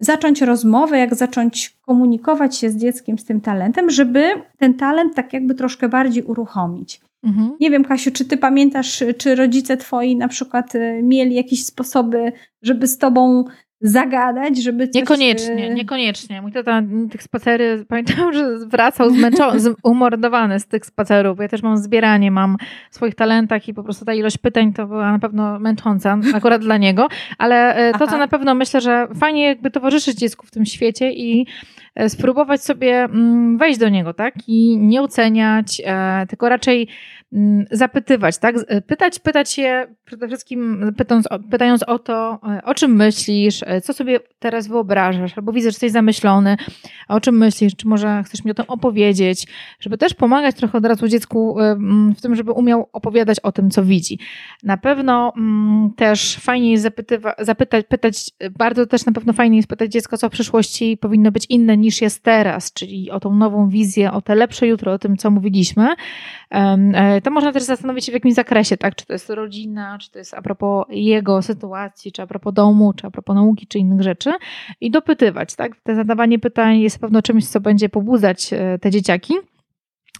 [0.00, 4.24] zacząć rozmowę, jak zacząć komunikować się z dzieckiem z tym talentem, żeby
[4.58, 7.00] ten talent tak jakby troszkę bardziej uruchomić.
[7.22, 7.56] Mhm.
[7.60, 12.32] Nie wiem, Kasiu, czy ty pamiętasz, czy rodzice twoi na przykład y, mieli jakieś sposoby,
[12.62, 13.44] żeby z tobą
[13.80, 14.94] zagadać, żeby coś...
[14.94, 16.42] Niekoniecznie, niekoniecznie.
[16.42, 21.38] Mój tata tych spacery, pamiętam, że wracał zmęczony, umordowany z tych spacerów.
[21.40, 22.56] Ja też mam zbieranie, mam
[22.90, 26.62] w swoich talentach i po prostu ta ilość pytań to była na pewno męcząca, akurat
[26.62, 28.06] dla niego, ale to, Aha.
[28.12, 31.46] co na pewno myślę, że fajnie jakby towarzyszyć dziecku w tym świecie i
[31.98, 34.34] E, spróbować sobie mm, wejść do niego, tak?
[34.46, 36.88] I nie oceniać, e, tylko raczej
[37.32, 38.56] mm, zapytywać, tak?
[38.68, 44.20] E, pytać, pytać się przede wszystkim pytając, pytając o to, o czym myślisz, co sobie
[44.38, 46.56] teraz wyobrażasz, albo widzę, że jesteś zamyślony,
[47.08, 49.46] o czym myślisz, czy może chcesz mi o tym opowiedzieć,
[49.80, 51.56] żeby też pomagać trochę od razu dziecku
[52.16, 54.18] w tym, żeby umiał opowiadać o tym, co widzi.
[54.62, 55.32] Na pewno
[55.96, 60.28] też fajnie jest zapytywa, zapytać, pytać, bardzo też na pewno fajnie jest pytać dziecko, co
[60.28, 64.34] w przyszłości powinno być inne niż jest teraz, czyli o tą nową wizję, o te
[64.34, 65.88] lepsze jutro, o tym, co mówiliśmy,
[66.50, 68.94] e, to można też zastanowić się w jakimś zakresie, tak?
[68.94, 72.92] Czy to jest rodzina, czy to jest a propos jego sytuacji, czy a propos domu,
[72.92, 74.30] czy a propos nauki, czy innych rzeczy
[74.80, 75.72] i dopytywać, tak?
[75.82, 79.34] Te zadawanie pytań jest pewno czymś, co będzie pobudzać e, te dzieciaki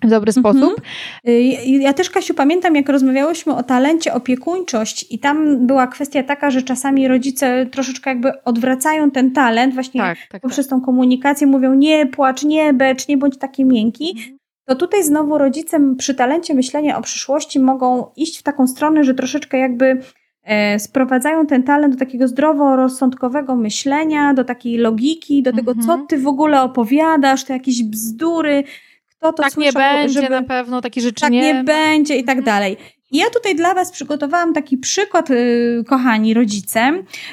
[0.03, 0.43] w dobry mhm.
[0.45, 0.81] sposób.
[1.29, 1.33] Y,
[1.65, 6.63] ja też, Kasiu, pamiętam, jak rozmawiałyśmy o talencie opiekuńczość i tam była kwestia taka, że
[6.63, 10.79] czasami rodzice troszeczkę jakby odwracają ten talent właśnie tak, tak, poprzez tak.
[10.79, 14.11] tą komunikację, mówią nie płacz, nie becz, nie bądź taki miękki.
[14.11, 14.39] Mhm.
[14.65, 19.15] To tutaj znowu rodzice przy talencie myślenia o przyszłości mogą iść w taką stronę, że
[19.15, 20.01] troszeczkę jakby
[20.79, 26.07] sprowadzają ten talent do takiego zdroworozsądkowego myślenia, do takiej logiki, do tego, co mhm.
[26.07, 28.65] ty w ogóle opowiadasz, to jakieś bzdury,
[29.11, 31.41] kto to tak słyszał, nie będzie żeby, na pewno, takie rzeczy tak nie...
[31.41, 32.45] nie będzie i tak mhm.
[32.45, 32.77] dalej.
[33.13, 36.93] Ja tutaj dla Was przygotowałam taki przykład, yy, kochani rodzice,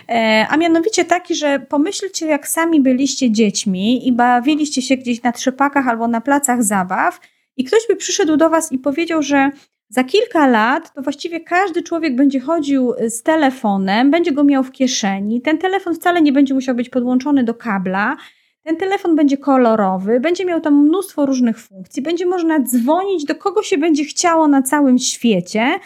[0.09, 0.15] yy,
[0.49, 5.87] a mianowicie taki, że pomyślcie, jak sami byliście dziećmi i bawiliście się gdzieś na trzepakach
[5.87, 7.19] albo na placach zabaw
[7.57, 9.51] i ktoś by przyszedł do Was i powiedział, że
[9.89, 14.71] za kilka lat to właściwie każdy człowiek będzie chodził z telefonem, będzie go miał w
[14.71, 15.41] kieszeni.
[15.41, 18.17] Ten telefon wcale nie będzie musiał być podłączony do kabla,
[18.63, 23.63] ten telefon będzie kolorowy, będzie miał tam mnóstwo różnych funkcji, będzie można dzwonić do kogo
[23.63, 25.79] się będzie chciało na całym świecie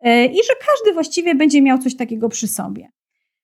[0.00, 2.88] e, i że każdy właściwie będzie miał coś takiego przy sobie.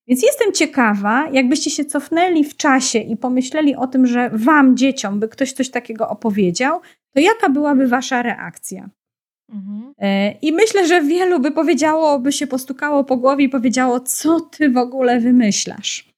[0.07, 5.21] Więc jestem ciekawa, jakbyście się cofnęli w czasie i pomyśleli o tym, że wam, dzieciom,
[5.21, 6.81] by ktoś coś takiego opowiedział,
[7.15, 8.91] to jaka byłaby wasza reakcja?
[9.53, 9.95] Mhm.
[9.99, 14.41] E, I myślę, że wielu by powiedziało, by się postukało po głowie i powiedziało, co
[14.41, 16.13] ty w ogóle wymyślasz.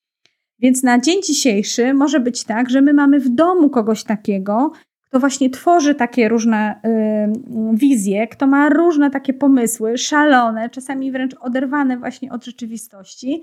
[0.58, 4.72] Więc na dzień dzisiejszy może być tak, że my mamy w domu kogoś takiego,
[5.04, 11.34] kto właśnie tworzy takie różne y, wizje, kto ma różne takie pomysły, szalone, czasami wręcz
[11.40, 13.42] oderwane właśnie od rzeczywistości,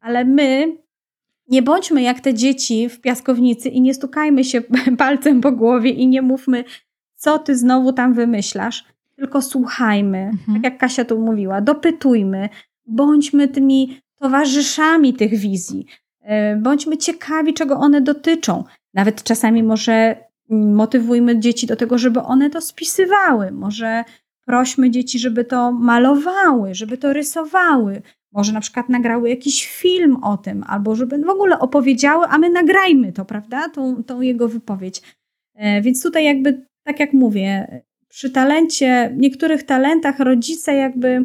[0.00, 0.76] ale my
[1.48, 4.60] nie bądźmy jak te dzieci w piaskownicy i nie stukajmy się
[4.98, 6.64] palcem po głowie i nie mówmy,
[7.16, 8.84] co ty znowu tam wymyślasz,
[9.18, 10.54] tylko słuchajmy, mhm.
[10.54, 12.48] tak jak Kasia tu mówiła, dopytujmy,
[12.86, 15.86] bądźmy tymi towarzyszami tych wizji.
[16.22, 18.64] E, bądźmy ciekawi, czego one dotyczą.
[18.94, 20.16] Nawet czasami może
[20.50, 23.52] motywujmy dzieci do tego, żeby one to spisywały.
[23.52, 24.04] Może
[24.44, 28.02] prośmy dzieci, żeby to malowały, żeby to rysowały.
[28.32, 32.50] Może na przykład nagrały jakiś film o tym, albo żeby w ogóle opowiedziały, a my
[32.50, 33.68] nagrajmy to, prawda?
[33.68, 35.02] Tą, tą jego wypowiedź.
[35.54, 41.24] E, więc tutaj jakby, tak jak mówię, przy talencie, niektórych talentach rodzice jakby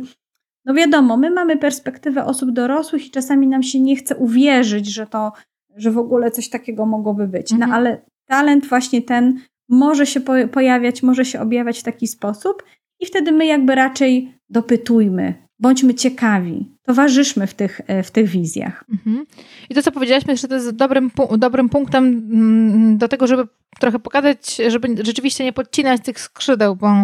[0.65, 5.07] no wiadomo, my mamy perspektywę osób dorosłych i czasami nam się nie chce uwierzyć, że
[5.07, 5.31] to,
[5.75, 7.51] że w ogóle coś takiego mogłoby być.
[7.51, 7.71] No mhm.
[7.71, 12.63] ale talent właśnie ten może się pojawiać, może się objawiać w taki sposób
[12.99, 18.83] i wtedy my jakby raczej dopytujmy, bądźmy ciekawi, towarzyszmy w tych, w tych wizjach.
[18.91, 19.25] Mhm.
[19.69, 23.47] I to, co powiedziałaś, myślę, że to jest dobrym, dobrym punktem mm, do tego, żeby
[23.79, 27.03] trochę pokazać, żeby rzeczywiście nie podcinać tych skrzydeł, bo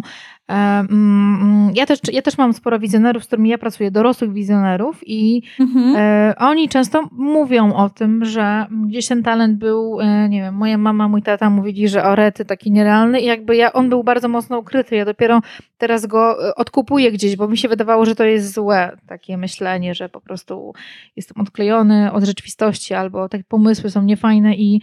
[1.74, 5.96] ja też, ja też mam sporo wizjonerów, z którymi ja pracuję, dorosłych wizjonerów i mhm.
[5.98, 10.78] E, oni często mówią o tym, że gdzieś ten talent był, e, nie wiem, moja
[10.78, 14.60] mama, mój tata mówili, że orety taki nierealny i jakby ja, on był bardzo mocno
[14.60, 14.96] ukryty.
[14.96, 15.42] Ja dopiero
[15.78, 19.96] teraz go e, odkupuję gdzieś, bo mi się wydawało, że to jest złe takie myślenie,
[19.96, 20.74] że po prostu
[21.16, 24.82] jestem odklejony od rzeczywistości albo te pomysły są niefajne i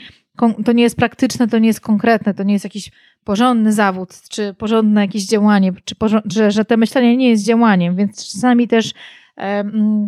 [0.65, 2.91] to nie jest praktyczne, to nie jest konkretne, to nie jest jakiś
[3.25, 5.95] porządny zawód, czy porządne jakieś działanie, czy
[6.25, 8.93] że, że to myślenie nie jest działaniem, więc czasami też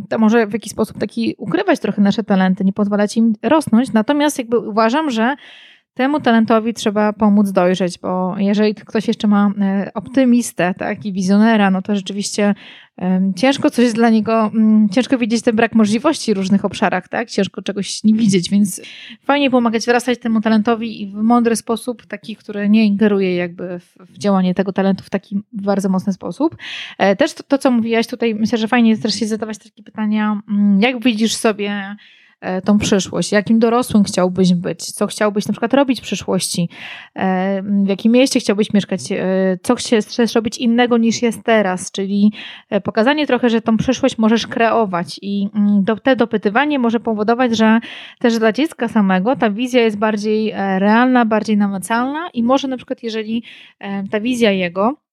[0.08, 3.92] to może w jakiś sposób taki ukrywać trochę nasze talenty, nie pozwalać im rosnąć.
[3.92, 5.36] Natomiast jakby uważam, że
[5.98, 11.70] temu talentowi trzeba pomóc dojrzeć, bo jeżeli ktoś jeszcze ma e, optymistę tak, i wizjonera,
[11.70, 12.54] no to rzeczywiście
[13.36, 17.30] ciężko coś dla niego, mm, ciężko widzieć ten brak możliwości w różnych obszarach, tak?
[17.30, 18.80] Ciężko czegoś nie widzieć, więc
[19.24, 24.54] fajnie pomagać wyrastać temu talentowi w mądry sposób, taki, który nie ingeruje jakby w, działanie
[24.54, 26.56] tego talentu w taki bardzo mocny sposób.
[26.98, 29.82] E, też to, to, co mówiłaś tutaj, myślę, że fajnie jest też się zadawać takie
[29.82, 31.96] pytania, mm, jak widzisz sobie
[32.64, 36.68] tą przyszłość, jakim dorosłym chciałbyś być, co chciałbyś na przykład robić w przyszłości,
[37.16, 39.00] e, w jakim mieście chciałbyś mieszkać,
[39.62, 42.32] co chcesz robić innego niż jest teraz, czyli
[42.84, 45.18] pokazanie trochę, że tą przyszłość możesz kreować.
[45.22, 47.80] I mm, te dopytywanie może powodować, że
[48.18, 52.28] też dla dziecka samego ta wizja jest bardziej realna, bardziej namacalna.
[52.34, 53.42] I może na przykład jeżeli
[54.10, 55.07] ta wizja jego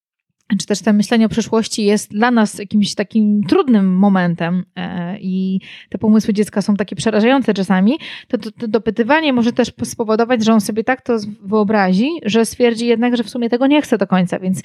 [0.59, 5.59] czy też to myślenie o przyszłości jest dla nas jakimś takim trudnym momentem e, i
[5.89, 10.53] te pomysły dziecka są takie przerażające czasami, to, to, to, dopytywanie może też spowodować, że
[10.53, 14.07] on sobie tak to wyobrazi, że stwierdzi jednak, że w sumie tego nie chce do
[14.07, 14.61] końca, więc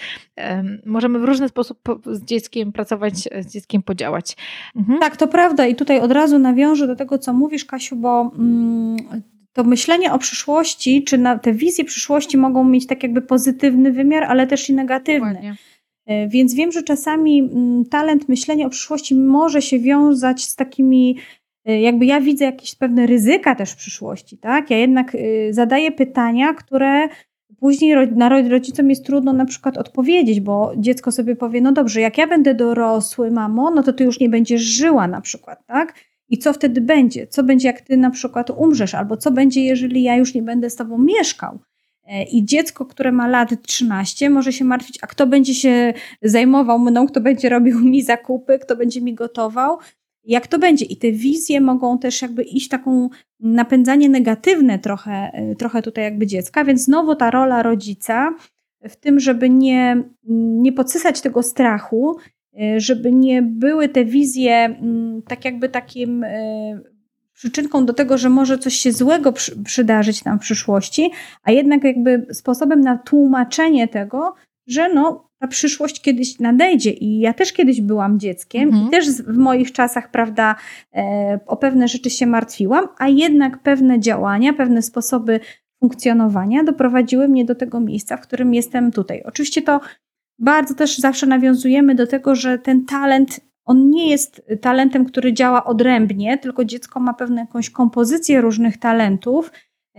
[0.86, 4.36] możemy w różny sposób z dzieckiem pracować, z dzieckiem podziałać.
[4.76, 5.00] Mhm.
[5.00, 8.96] Tak, to prawda i tutaj od razu nawiążę do tego, co mówisz Kasiu, bo mm,
[9.52, 14.24] to myślenie o przyszłości, czy na te wizje przyszłości mogą mieć tak jakby pozytywny wymiar,
[14.24, 15.28] ale też i negatywny.
[15.28, 15.56] Dokładnie.
[16.10, 21.16] E, więc wiem, że czasami mm, talent myślenia o przyszłości może się wiązać z takimi,
[21.64, 24.70] e, jakby ja widzę jakieś pewne ryzyka też w przyszłości, tak?
[24.70, 25.18] Ja jednak e,
[25.52, 27.08] zadaję pytania, które
[27.60, 27.94] później
[28.48, 32.54] rodzicom jest trudno na przykład odpowiedzieć, bo dziecko sobie powie, no dobrze, jak ja będę
[32.54, 35.94] dorosły, mamo, no to ty już nie będziesz żyła na przykład, tak?
[36.28, 37.26] I co wtedy będzie?
[37.26, 38.94] Co będzie, jak ty na przykład umrzesz?
[38.94, 41.58] Albo co będzie, jeżeli ja już nie będę z tobą mieszkał?
[42.10, 45.92] E, I dziecko, które ma lat 13, może się martwić, a kto będzie się
[46.22, 49.78] zajmował mną, kto będzie robił mi zakupy, kto będzie mi gotował,
[50.24, 50.84] jak to będzie.
[50.84, 53.08] I te wizje mogą też jakby iść taką
[53.40, 58.34] napędzanie negatywne trochę, e, trochę tutaj jakby dziecka, więc znowu ta rola rodzica
[58.88, 60.02] w tym, żeby nie,
[60.62, 62.16] nie podsysać tego strachu,
[62.60, 66.24] e, żeby nie były te wizje mm, tak jakby takim
[67.40, 71.10] przyczynką do tego, że może coś się złego przy, przydarzyć nam w przyszłości,
[71.42, 74.34] a jednak jakby sposobem na tłumaczenie tego,
[74.66, 78.86] że no, ta przyszłość kiedyś nadejdzie i ja też kiedyś byłam dzieckiem mhm.
[78.86, 80.54] i też w moich czasach, prawda,
[80.94, 85.40] e, o pewne rzeczy się martwiłam, a jednak pewne działania, pewne sposoby
[85.82, 89.22] funkcjonowania doprowadziły mnie do tego miejsca, w którym jestem tutaj.
[89.22, 89.80] Oczywiście to
[90.38, 95.64] bardzo też zawsze nawiązujemy do tego, że ten talent on nie jest talentem, który działa
[95.64, 99.52] odrębnie, tylko dziecko ma pewną jakąś kompozycję różnych talentów.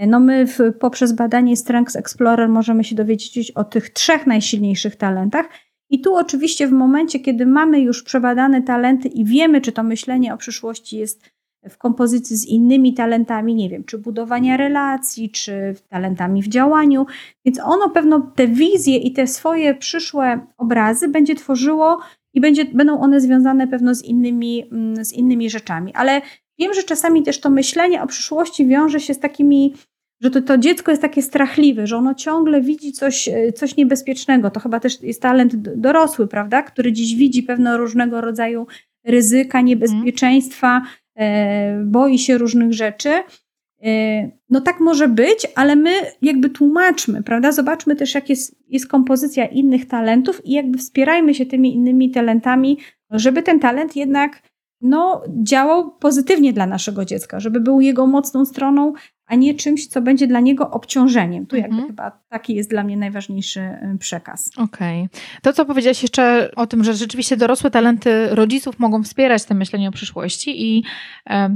[0.07, 5.49] No my w, poprzez badanie Strengths Explorer możemy się dowiedzieć o tych trzech najsilniejszych talentach.
[5.89, 10.33] I tu oczywiście w momencie, kiedy mamy już przebadane talenty i wiemy, czy to myślenie
[10.33, 11.31] o przyszłości jest
[11.69, 17.05] w kompozycji z innymi talentami, nie wiem, czy budowania relacji, czy talentami w działaniu,
[17.45, 21.99] więc ono pewno te wizje i te swoje przyszłe obrazy będzie tworzyło
[22.33, 25.93] i będzie, będą one związane pewno z innymi, mm, z innymi rzeczami.
[25.93, 26.21] Ale
[26.59, 29.73] wiem, że czasami też to myślenie o przyszłości wiąże się z takimi,
[30.21, 34.51] że to, to dziecko jest takie strachliwe, że ono ciągle widzi coś, e, coś niebezpiecznego.
[34.51, 36.61] To chyba też jest talent dorosły, prawda?
[36.61, 38.67] Który dziś widzi pewne różnego rodzaju
[39.05, 40.81] ryzyka, niebezpieczeństwa,
[41.15, 43.09] e, boi się różnych rzeczy.
[43.83, 45.91] E, no tak może być, ale my
[46.21, 47.51] jakby tłumaczmy, prawda?
[47.51, 52.77] Zobaczmy też, jak jest, jest kompozycja innych talentów i jakby wspierajmy się tymi innymi talentami,
[53.11, 58.93] żeby ten talent jednak no, działał pozytywnie dla naszego dziecka, żeby był jego mocną stroną,
[59.31, 61.45] a nie czymś, co będzie dla niego obciążeniem.
[61.45, 61.87] Tu jakby mhm.
[61.87, 64.51] chyba taki jest dla mnie najważniejszy y, przekaz.
[64.57, 64.99] Okej.
[65.03, 65.41] Okay.
[65.41, 69.89] To, co powiedziałaś jeszcze o tym, że rzeczywiście dorosłe talenty rodziców mogą wspierać te myślenie
[69.89, 70.83] o przyszłości i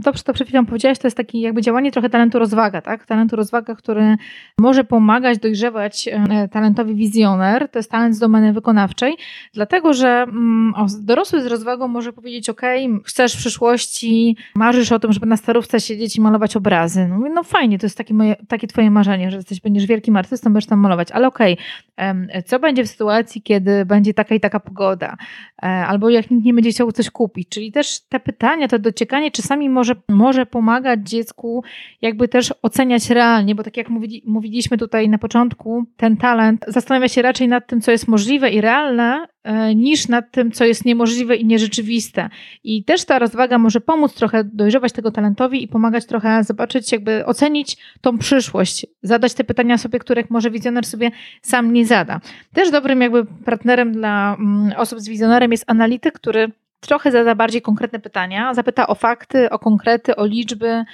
[0.04, 3.06] to, co przed chwilą powiedziałaś, to jest takie jakby działanie trochę talentu rozwaga, tak?
[3.06, 4.18] Talentu rozwaga, który
[4.60, 9.18] może pomagać dojrzewać e, talentowi wizjoner, to jest talent z domeny wykonawczej,
[9.54, 12.62] dlatego, że mm, dorosły z rozwagą może powiedzieć, ok,
[13.06, 17.08] chcesz w przyszłości, marzysz o tym, żeby na starówce siedzieć i malować obrazy.
[17.08, 20.18] No, no fajnie, fajnie, to jest takie, moje, takie twoje marzenie, że jesteś, będziesz wielkim
[20.18, 21.58] artystą, będziesz tam malować, ale okej,
[21.98, 25.18] okay, co będzie w sytuacji, kiedy będzie taka i taka pogoda,
[25.64, 29.32] e, albo jak nikt nie będzie chciał coś kupić, czyli też te pytania, to dociekanie
[29.32, 31.64] czasami może, może pomagać dziecku
[32.02, 37.08] jakby też oceniać realnie, bo tak jak mówili, mówiliśmy tutaj na początku, ten talent zastanawia
[37.08, 39.28] się raczej nad tym, co jest możliwe i realne,
[39.76, 42.30] niż nad tym, co jest niemożliwe i nierzeczywiste.
[42.64, 47.26] I też ta rozwaga może pomóc trochę dojrzewać tego talentowi i pomagać trochę zobaczyć, jakby
[47.26, 52.22] ocenić tą przyszłość, zadać te pytania sobie, których może wizjoner sobie sam nie zada.
[52.54, 57.62] Też dobrym jakby partnerem dla mm, osób z wizjonerem jest analityk, który trochę zada bardziej
[57.62, 60.86] konkretne pytania, zapyta o fakty, o konkrety, o liczby,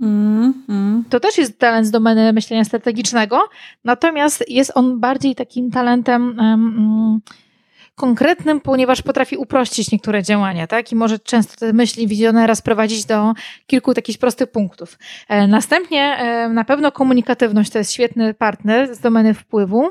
[0.00, 1.04] Mm, mm.
[1.10, 3.48] To też jest talent z domeny myślenia strategicznego,
[3.84, 7.20] natomiast jest on bardziej takim talentem um,
[8.00, 10.92] konkretnym, ponieważ potrafi uprościć niektóre działania, tak?
[10.92, 13.32] I może często te myśli wizjonera sprowadzić do
[13.66, 14.98] kilku takich prostych punktów.
[15.28, 19.90] E, następnie e, na pewno komunikatywność to jest świetny partner z domeny wpływu,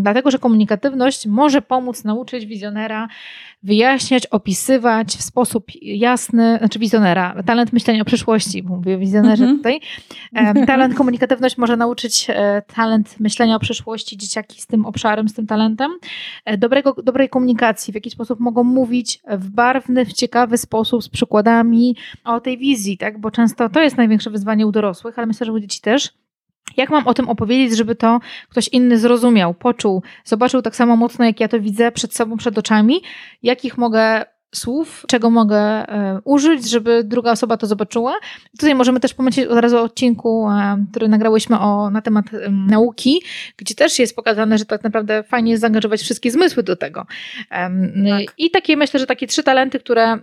[0.00, 3.08] dlatego że komunikatywność może pomóc nauczyć wizjonera
[3.62, 9.56] wyjaśniać, opisywać w sposób jasny, znaczy wizjonera, talent myślenia o przyszłości, mówię o wizjonerze mm
[9.56, 9.58] -hmm.
[9.58, 9.80] tutaj.
[10.66, 15.46] Talent komunikatywność może nauczyć e, talent myślenia o przyszłości dzieciaki z tym obszarem, z tym
[15.46, 15.90] talentem,
[16.44, 21.08] e, dobrego, dobrej komunikacji, w jaki sposób mogą mówić w barwny, w ciekawy sposób, z
[21.08, 23.20] przykładami o tej wizji, tak?
[23.20, 26.10] bo często to jest największe wyzwanie u dorosłych, ale myślę, że u dzieci też
[26.76, 31.24] jak mam o tym opowiedzieć, żeby to ktoś inny zrozumiał, poczuł, zobaczył tak samo mocno,
[31.24, 33.02] jak ja to widzę przed sobą, przed oczami,
[33.42, 34.24] jakich mogę
[34.54, 38.14] słów, czego mogę e, użyć, żeby druga osoba to zobaczyła.
[38.58, 43.22] Tutaj możemy też pomyśleć od razu o odcinku, e, który nagrałyśmy o, na temat nauki,
[43.56, 47.06] gdzie też jest pokazane, że tak naprawdę fajnie jest zaangażować wszystkie zmysły do tego.
[47.50, 48.34] Tak.
[48.38, 50.18] I takie myślę, że takie trzy talenty, które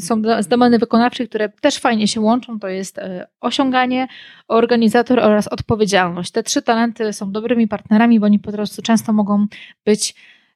[0.00, 4.08] są z domeny wykonawczej, które też fajnie się łączą, to jest e, osiąganie,
[4.48, 6.30] organizator oraz odpowiedzialność.
[6.30, 9.46] Te trzy talenty są dobrymi partnerami, bo oni po prostu często mogą
[9.84, 10.14] być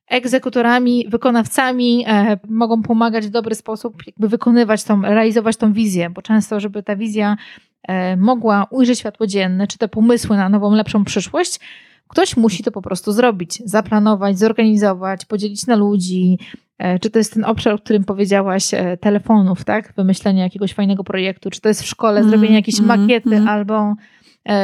[0.08, 6.22] egzekutorami, wykonawcami e, mogą pomagać w dobry sposób jakby wykonywać tą, realizować tą wizję, bo
[6.22, 7.36] często, żeby ta wizja
[7.82, 11.60] e, mogła ujrzeć światło dzienne, czy te pomysły na nową, lepszą przyszłość,
[12.08, 16.38] ktoś musi to po prostu zrobić, zaplanować, zorganizować, podzielić na ludzi,
[16.78, 19.92] e, czy to jest ten obszar, o którym powiedziałaś, e, telefonów, tak?
[19.96, 23.48] Wymyślenia jakiegoś fajnego projektu, czy to jest w szkole mm, zrobienie jakiejś mm, makiety mm.
[23.48, 23.94] albo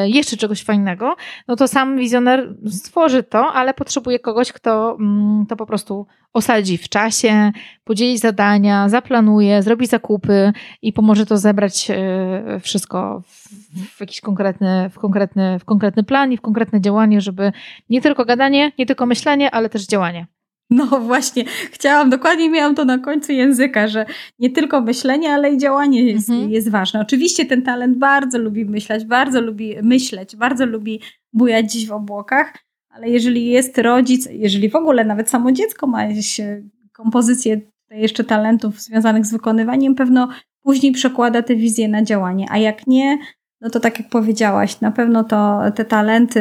[0.05, 1.17] jeszcze czegoś fajnego,
[1.49, 6.79] no to sam wizjoner stworzy to, ale potrzebuje kogoś, kto mm, to po prostu osadzi
[6.79, 7.53] w czasie,
[7.85, 10.53] podzieli zadania, zaplanuje, zrobi zakupy
[10.83, 13.23] i pomoże to zebrać e, wszystko
[13.97, 17.53] w jakiś konkretny, w konkretny, w konkretny plan i w konkretne działanie, żeby
[17.91, 20.27] nie tylko gadanie, nie tylko myślenie, ale też działanie.
[20.71, 24.07] No właśnie, chciałam, dokładnie miałam to na końcu języka, że
[24.39, 26.51] nie tylko myślenie, ale i działanie jest, mhm.
[26.51, 27.01] jest ważne.
[27.01, 31.01] Oczywiście ten talent bardzo lubi myśleć, bardzo lubi myśleć, bardzo lubi
[31.33, 32.55] bujać gdzieś w obłokach,
[32.91, 36.63] ale jeżeli jest rodzic, jeżeli w ogóle nawet samo dziecko ma jakieś e,
[36.93, 37.61] kompozycję
[37.91, 40.29] jeszcze talentów związanych z wykonywaniem, pewno
[40.63, 43.19] później przekłada te wizje na działanie, a jak nie,
[43.61, 46.41] no to tak jak powiedziałaś, na pewno to te talenty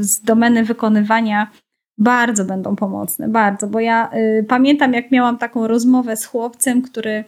[0.00, 1.50] z domeny wykonywania
[2.02, 7.24] bardzo będą pomocne, bardzo, bo ja y, pamiętam, jak miałam taką rozmowę z chłopcem, który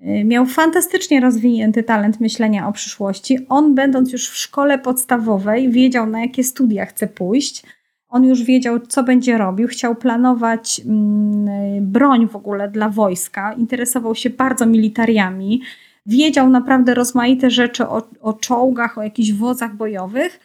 [0.00, 3.38] y, miał fantastycznie rozwinięty talent myślenia o przyszłości.
[3.48, 7.62] On, będąc już w szkole podstawowej, wiedział, na jakie studia chce pójść.
[8.08, 14.14] On już wiedział, co będzie robił, chciał planować mm, broń w ogóle dla wojska, interesował
[14.14, 15.62] się bardzo militariami,
[16.06, 20.40] wiedział naprawdę rozmaite rzeczy o, o czołgach, o jakichś wozach bojowych,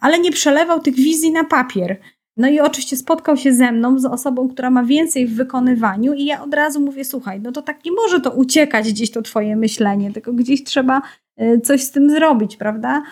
[0.00, 2.00] ale nie przelewał tych wizji na papier.
[2.36, 6.24] No i oczywiście spotkał się ze mną, z osobą, która ma więcej w wykonywaniu, i
[6.24, 9.56] ja od razu mówię: Słuchaj, no to tak nie może to uciekać gdzieś to Twoje
[9.56, 11.02] myślenie, tylko gdzieś trzeba
[11.40, 13.02] y, coś z tym zrobić, prawda?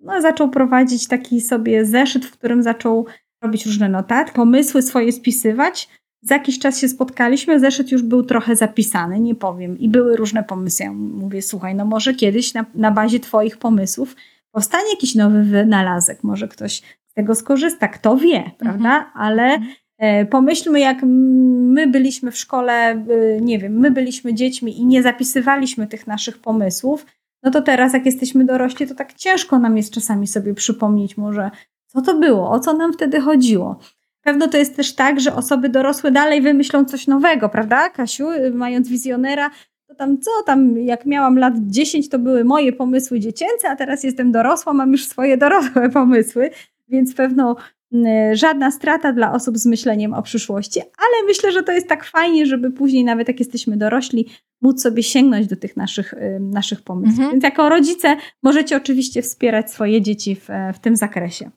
[0.00, 3.06] No, zaczął prowadzić taki sobie zeszyt, w którym zaczął
[3.42, 5.88] robić różne notatki, pomysły swoje spisywać.
[6.22, 10.44] Za jakiś czas się spotkaliśmy, zeszyt już był trochę zapisany, nie powiem, i były różne
[10.44, 10.84] pomysły.
[10.84, 14.16] Ja mówię: Słuchaj, no może kiedyś na, na bazie Twoich pomysłów
[14.50, 16.82] powstanie jakiś nowy wynalazek, może ktoś
[17.16, 17.88] tego skorzysta.
[17.88, 18.56] Kto wie, mhm.
[18.58, 19.10] prawda?
[19.14, 19.72] Ale mhm.
[19.98, 23.04] e, pomyślmy, jak my byliśmy w szkole, e,
[23.40, 27.06] nie wiem, my byliśmy dziećmi i nie zapisywaliśmy tych naszych pomysłów,
[27.42, 31.50] no to teraz, jak jesteśmy dorośli, to tak ciężko nam jest czasami sobie przypomnieć może,
[31.86, 33.78] co to było, o co nam wtedy chodziło.
[34.22, 38.28] Pewno to jest też tak, że osoby dorosłe dalej wymyślą coś nowego, prawda, Kasiu?
[38.54, 39.50] Mając wizjonera,
[39.88, 44.04] to tam co tam, jak miałam lat 10, to były moje pomysły dziecięce, a teraz
[44.04, 46.50] jestem dorosła, mam już swoje dorosłe pomysły
[46.88, 47.56] więc pewno
[47.92, 52.04] mm, żadna strata dla osób z myśleniem o przyszłości, ale myślę, że to jest tak
[52.04, 54.26] fajnie, żeby później, nawet jak jesteśmy dorośli,
[54.62, 57.18] móc sobie sięgnąć do tych naszych, naszych pomysłów.
[57.18, 57.30] Mhm.
[57.30, 61.50] Więc jako rodzice możecie oczywiście wspierać swoje dzieci w, w tym zakresie.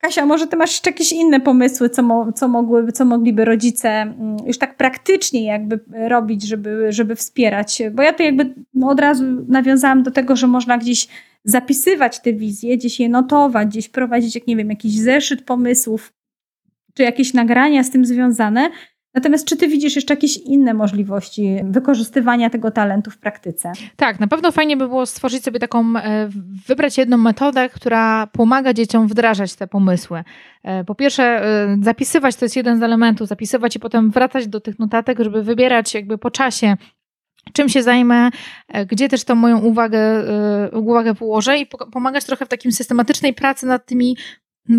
[0.00, 3.88] Kasia, może ty masz jeszcze jakieś inne pomysły, co, mo, co, mogłyby, co mogliby rodzice
[3.88, 7.82] mm, już tak praktycznie jakby robić, żeby, żeby wspierać?
[7.92, 11.08] Bo ja to jakby od razu nawiązałam do tego, że można gdzieś
[11.44, 16.12] zapisywać te wizje, gdzieś je notować, gdzieś prowadzić, jak nie wiem, jakiś zeszyt pomysłów,
[16.94, 18.70] czy jakieś nagrania z tym związane.
[19.14, 23.72] Natomiast czy ty widzisz jeszcze jakieś inne możliwości wykorzystywania tego talentu w praktyce?
[23.96, 26.28] Tak, na pewno fajnie by było stworzyć sobie taką, e,
[26.66, 30.24] wybrać jedną metodę, która pomaga dzieciom wdrażać te pomysły.
[30.62, 34.60] E, po pierwsze, e, zapisywać to jest jeden z elementów, zapisywać i potem wracać do
[34.60, 36.76] tych notatek, żeby wybierać jakby po czasie
[37.52, 38.30] czym się zajmę,
[38.86, 40.24] gdzie też tą moją uwagę,
[40.72, 44.16] uwagę położę i pomagać trochę w takim systematycznej pracy nad tymi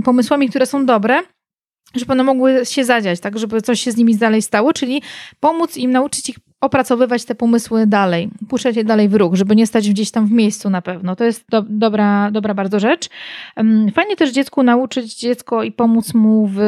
[0.03, 1.21] pomysłami, które są dobre,
[1.95, 5.01] żeby one mogły się zadziać, tak, żeby coś się z nimi dalej stało, czyli
[5.39, 9.67] pomóc im nauczyć ich opracowywać te pomysły dalej, puszczać je dalej w ruch, żeby nie
[9.67, 11.15] stać gdzieś tam w miejscu na pewno.
[11.15, 13.09] To jest do, dobra, dobra bardzo rzecz.
[13.93, 16.59] Fajnie też dziecku nauczyć dziecko i pomóc mu w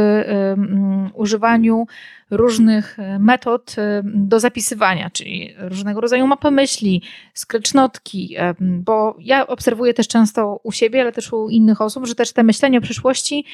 [1.14, 1.88] używaniu
[2.34, 7.02] różnych e, metod e, do zapisywania, czyli różnego rodzaju mapy myśli,
[7.34, 12.16] skrecznotki, e, bo ja obserwuję też często u siebie, ale też u innych osób, że
[12.16, 13.46] też te myślenie o przyszłości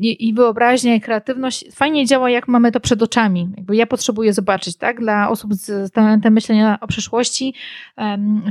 [0.00, 3.48] i wyobraźnia i kreatywność fajnie działa, jak mamy to przed oczami.
[3.56, 5.00] Jakby ja potrzebuję zobaczyć, tak?
[5.00, 7.54] Dla osób z talentem myślenia o przyszłości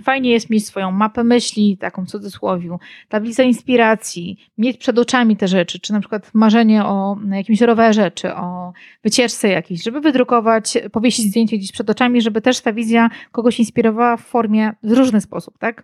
[0.03, 2.77] fajnie jest mieć swoją mapę myśli, taką w cudzysłowie,
[3.09, 8.35] tablicę inspiracji, mieć przed oczami te rzeczy, czy na przykład marzenie o jakimś rowerze, czy
[8.35, 8.73] o
[9.03, 14.17] wycieczce jakiejś, żeby wydrukować, powiesić zdjęcie gdzieś przed oczami, żeby też ta wizja kogoś inspirowała
[14.17, 15.83] w formie, w różny sposób, tak?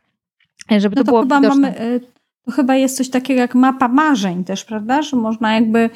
[0.77, 1.99] Żeby no to, to było chyba mamy, y,
[2.45, 5.01] To chyba jest coś takiego jak mapa marzeń też, prawda?
[5.01, 5.89] Że można jakby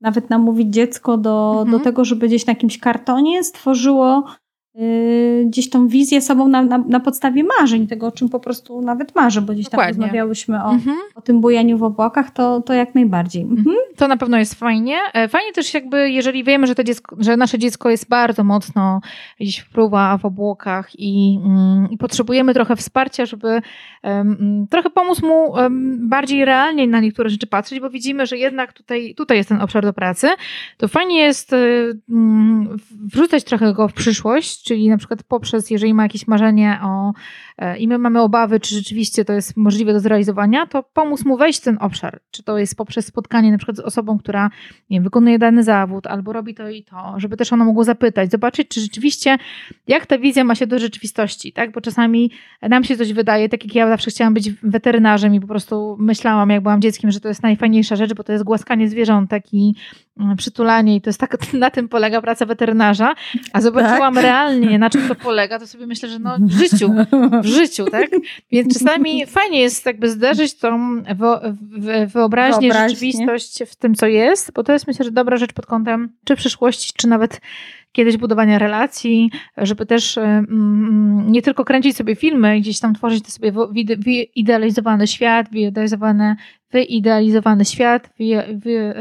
[0.00, 1.70] nawet namówić dziecko do, mhm.
[1.70, 4.24] do tego, żeby gdzieś na jakimś kartonie stworzyło
[5.46, 9.14] gdzieś tą wizję sobą na, na, na, podstawie marzeń, tego o czym po prostu nawet
[9.14, 10.02] marzę, bo gdzieś tam Dokładnie.
[10.02, 10.96] rozmawiałyśmy o, mhm.
[11.14, 13.42] o tym bujaniu w obłokach, to, to jak najbardziej.
[13.42, 13.58] Mhm.
[13.58, 13.76] mhm.
[13.96, 14.98] To na pewno jest fajnie.
[15.12, 19.00] E, fajnie też jakby, jeżeli wiemy, że, to dziecko, że nasze dziecko jest bardzo mocno
[19.40, 23.62] gdzieś wpływa w obłokach i, mm, i potrzebujemy trochę wsparcia, żeby
[24.02, 28.72] um, trochę pomóc mu um, bardziej realnie na niektóre rzeczy patrzeć, bo widzimy, że jednak
[28.72, 30.28] tutaj, tutaj jest ten obszar do pracy,
[30.76, 32.76] to fajnie jest um,
[33.12, 37.12] wrzucać trochę go w przyszłość, czyli na przykład poprzez, jeżeli ma jakieś marzenie o
[37.58, 41.36] e, i my mamy obawy, czy rzeczywiście to jest możliwe do zrealizowania, to pomóc mu
[41.36, 42.20] wejść w ten obszar.
[42.30, 44.50] Czy to jest poprzez spotkanie na przykład z osobą, która
[44.90, 48.30] nie wiem, wykonuje dany zawód albo robi to i to, żeby też ona mogła zapytać,
[48.30, 49.38] zobaczyć, czy rzeczywiście
[49.86, 51.72] jak ta wizja ma się do rzeczywistości, tak?
[51.72, 52.30] Bo czasami
[52.62, 56.50] nam się coś wydaje, tak jak ja zawsze chciałam być weterynarzem i po prostu myślałam,
[56.50, 59.74] jak byłam dzieckiem, że to jest najfajniejsza rzecz, bo to jest głaskanie zwierzątek i
[60.36, 63.14] przytulanie i to jest tak, na tym polega praca weterynarza,
[63.52, 64.22] a zobaczyłam tak?
[64.22, 66.94] realnie na czym to polega, to sobie myślę, że no w życiu,
[67.42, 68.10] w życiu, tak?
[68.52, 74.64] Więc czasami fajnie jest jakby zderzyć tą wyobraźnię, wyobraźnię, rzeczywistość w tym, co jest, bo
[74.64, 77.40] to jest myślę, że dobra rzecz pod kątem czy przyszłości, czy nawet
[77.92, 83.52] kiedyś budowania relacji, żeby też mm, nie tylko kręcić sobie filmy, gdzieś tam tworzyć sobie
[83.98, 86.36] wyidealizowany świat, wyidealizowany,
[86.72, 88.10] wyidealizowany świat,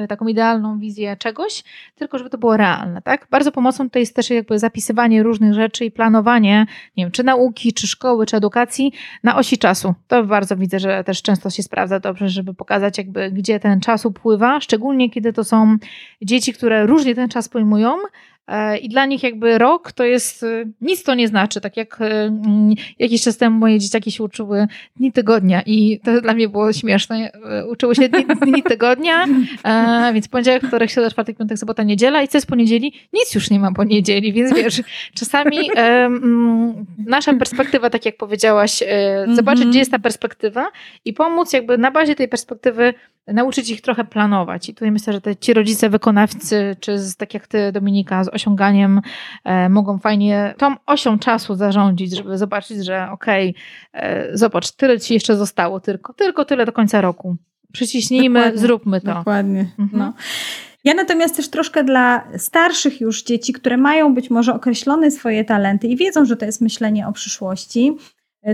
[0.09, 1.63] taką idealną wizję czegoś,
[1.95, 3.27] tylko żeby to było realne, tak?
[3.31, 6.65] Bardzo pomocą to jest też jakby zapisywanie różnych rzeczy i planowanie,
[6.97, 8.93] nie wiem, czy nauki, czy szkoły, czy edukacji
[9.23, 9.93] na osi czasu.
[10.07, 14.05] To bardzo widzę, że też często się sprawdza dobrze, żeby pokazać jakby, gdzie ten czas
[14.05, 15.77] upływa, szczególnie kiedy to są
[16.21, 18.30] dzieci, które różnie ten czas pojmują, E,
[18.81, 21.61] I dla nich jakby rok to jest, e, nic to nie znaczy.
[21.61, 26.21] Tak jak e, mm, jakiś czas temu moje dzieciaki się uczyły dni tygodnia i to
[26.21, 27.31] dla mnie było śmieszne.
[27.69, 29.25] Uczyły się dni, dni tygodnia,
[30.13, 32.93] więc poniedziałek, wtorek, środa, czwartek, piątek, sobota, niedziela i co jest poniedzieli?
[33.13, 34.81] Nic już nie ma po niedzieli, więc wiesz,
[35.13, 38.83] czasami um, nasza perspektywa, tak jak powiedziałaś,
[39.35, 39.69] zobaczyć, mm -hmm.
[39.69, 40.71] gdzie jest ta perspektywa
[41.05, 42.93] i pomóc jakby na bazie tej perspektywy
[43.27, 44.69] nauczyć ich trochę planować.
[44.69, 48.27] I tutaj myślę, że te, ci rodzice wykonawcy, czy z, tak jak ty, Dominika, z
[48.27, 49.01] osiąganiem,
[49.43, 53.49] e, mogą fajnie tą osią czasu zarządzić, żeby zobaczyć, że okej,
[53.93, 57.35] okay, e, zobacz, tyle ci jeszcze zostało, tylko, tylko tyle do końca roku.
[57.73, 59.13] Przyciśnijmy, dokładnie, zróbmy to.
[59.13, 59.65] Dokładnie.
[59.79, 59.89] Mhm.
[59.93, 60.13] No.
[60.83, 65.87] Ja natomiast też troszkę dla starszych już dzieci, które mają być może określone swoje talenty
[65.87, 67.97] i wiedzą, że to jest myślenie o przyszłości,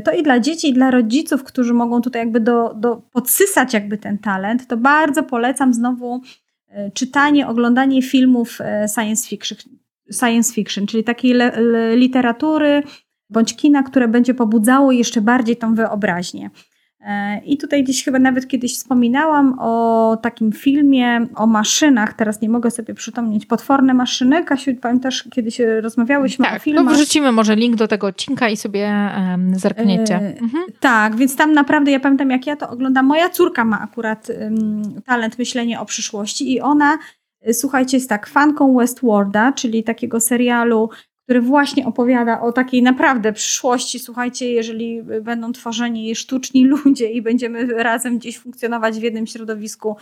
[0.04, 3.98] to i dla dzieci, i dla rodziców, którzy mogą tutaj jakby do, do podsysać jakby
[3.98, 6.22] ten talent, to bardzo polecam znowu
[6.68, 9.58] e, czytanie, oglądanie filmów e, science fiction,
[10.12, 12.84] science fiction czyli takiej le, le, literatury
[13.30, 16.50] bądź kina, które będzie pobudzało jeszcze bardziej tą wyobraźnię.
[17.08, 22.50] E, I tutaj gdzieś chyba nawet kiedyś wspominałam o takim filmie o maszynach, teraz nie
[22.50, 24.44] mogę sobie przypomnieć, Potworne maszyny.
[24.44, 26.86] Kasiu, pamiętasz, kiedyś rozmawiałyśmy tak, o filmach.
[26.86, 30.16] Tak, wrzucimy może link do tego odcinka i sobie um, zerkniecie.
[30.16, 30.64] E, mhm.
[30.80, 34.82] Tak, więc tam naprawdę, ja pamiętam jak ja to oglądam, moja córka ma akurat um,
[35.06, 36.98] talent myślenia o przyszłości i ona,
[37.42, 40.90] e, słuchajcie, jest tak fanką Westworlda, czyli takiego serialu
[41.28, 44.00] który właśnie opowiada o takiej naprawdę przyszłości.
[44.00, 49.96] Słuchajcie, jeżeli będą tworzeni sztuczni ludzie i będziemy razem gdzieś funkcjonować w jednym środowisku,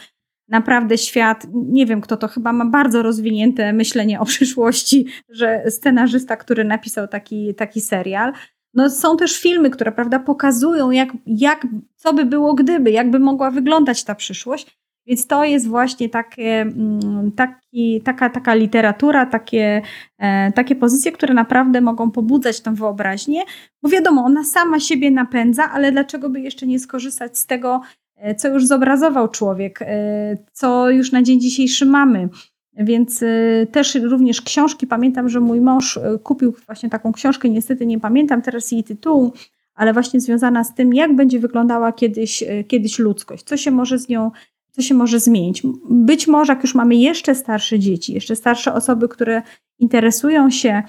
[0.48, 6.38] naprawdę świat, nie wiem kto to, chyba ma bardzo rozwinięte myślenie o przyszłości, że scenarzysta,
[6.38, 8.34] który napisał taki, taki serial.
[8.74, 13.20] No, są też filmy, które prawda, pokazują, jak, jak, co by było gdyby, jak by
[13.20, 14.78] mogła wyglądać ta przyszłość.
[15.08, 19.82] Więc to jest właśnie takie, mm, taki, taka, taka literatura, takie,
[20.18, 23.42] e, takie pozycje, które naprawdę mogą pobudzać tą wyobraźnię,
[23.84, 27.82] bo wiadomo, ona sama siebie napędza, ale dlaczego by jeszcze nie skorzystać z tego,
[28.16, 32.30] e, co już zobrazował człowiek, e, co już na dzień dzisiejszy mamy.
[32.78, 33.24] Więc
[33.72, 34.88] też również książki.
[34.88, 39.34] Pamiętam, że mój mąż kupił właśnie taką książkę, niestety nie pamiętam teraz jej tytułu,
[39.76, 44.10] ale właśnie związana z tym, jak będzie wyglądała kiedyś, kiedyś ludzkość, co się może z
[44.10, 44.32] nią,
[44.76, 45.64] co się może zmienić.
[45.90, 49.42] Być może, jak już mamy jeszcze starsze dzieci, jeszcze starsze osoby, które
[49.80, 50.84] interesują się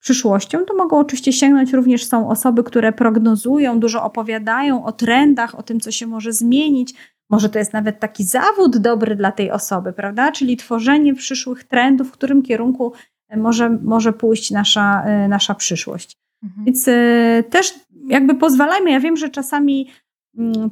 [0.00, 5.62] przyszłością, to mogą oczywiście sięgnąć również są osoby, które prognozują, dużo opowiadają o trendach, o
[5.62, 6.94] tym, co się może zmienić.
[7.30, 10.32] Może to jest nawet taki zawód dobry dla tej osoby, prawda?
[10.32, 12.92] Czyli tworzenie przyszłych trendów, w którym kierunku
[13.28, 16.16] e, może, może pójść nasza, e, nasza przyszłość.
[16.42, 16.64] Mhm.
[16.64, 17.74] Więc e, też
[18.08, 19.88] jakby pozwalajmy, ja wiem, że czasami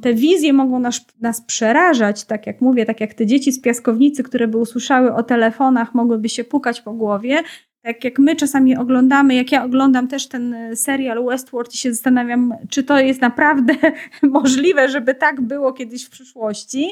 [0.01, 4.23] te wizje mogą nas, nas przerażać, tak jak mówię, tak jak te dzieci z piaskownicy,
[4.23, 7.43] które by usłyszały o telefonach, mogłyby się pukać po głowie,
[7.81, 11.93] tak jak my czasami oglądamy, jak ja oglądam też ten e, serial Westworld i się
[11.93, 13.73] zastanawiam, czy to jest naprawdę
[14.23, 16.87] możliwe, żeby tak było kiedyś w przyszłości.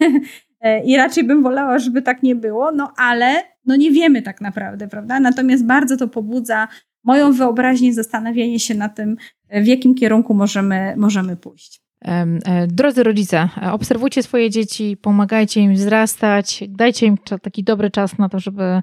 [0.60, 4.40] E, I raczej bym wolała, żeby tak nie było, no ale no nie wiemy tak
[4.40, 5.20] naprawdę, prawda?
[5.20, 6.68] Natomiast bardzo to pobudza
[7.02, 9.16] moją wyobraźnię, zastanawianie się na tym,
[9.50, 11.83] w jakim kierunku możemy, możemy pójść.
[12.04, 18.18] E, drodzy rodzice, e, obserwujcie swoje dzieci, pomagajcie im wzrastać, dajcie im taki dobry czas
[18.18, 18.82] na to, żeby e,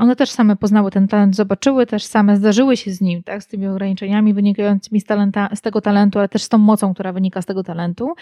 [0.00, 3.46] one też same poznały ten talent, zobaczyły też same, zdarzyły się z nim, tak, z
[3.46, 7.42] tymi ograniczeniami wynikającymi z, talenta, z tego talentu, ale też z tą mocą, która wynika
[7.42, 8.14] z tego talentu.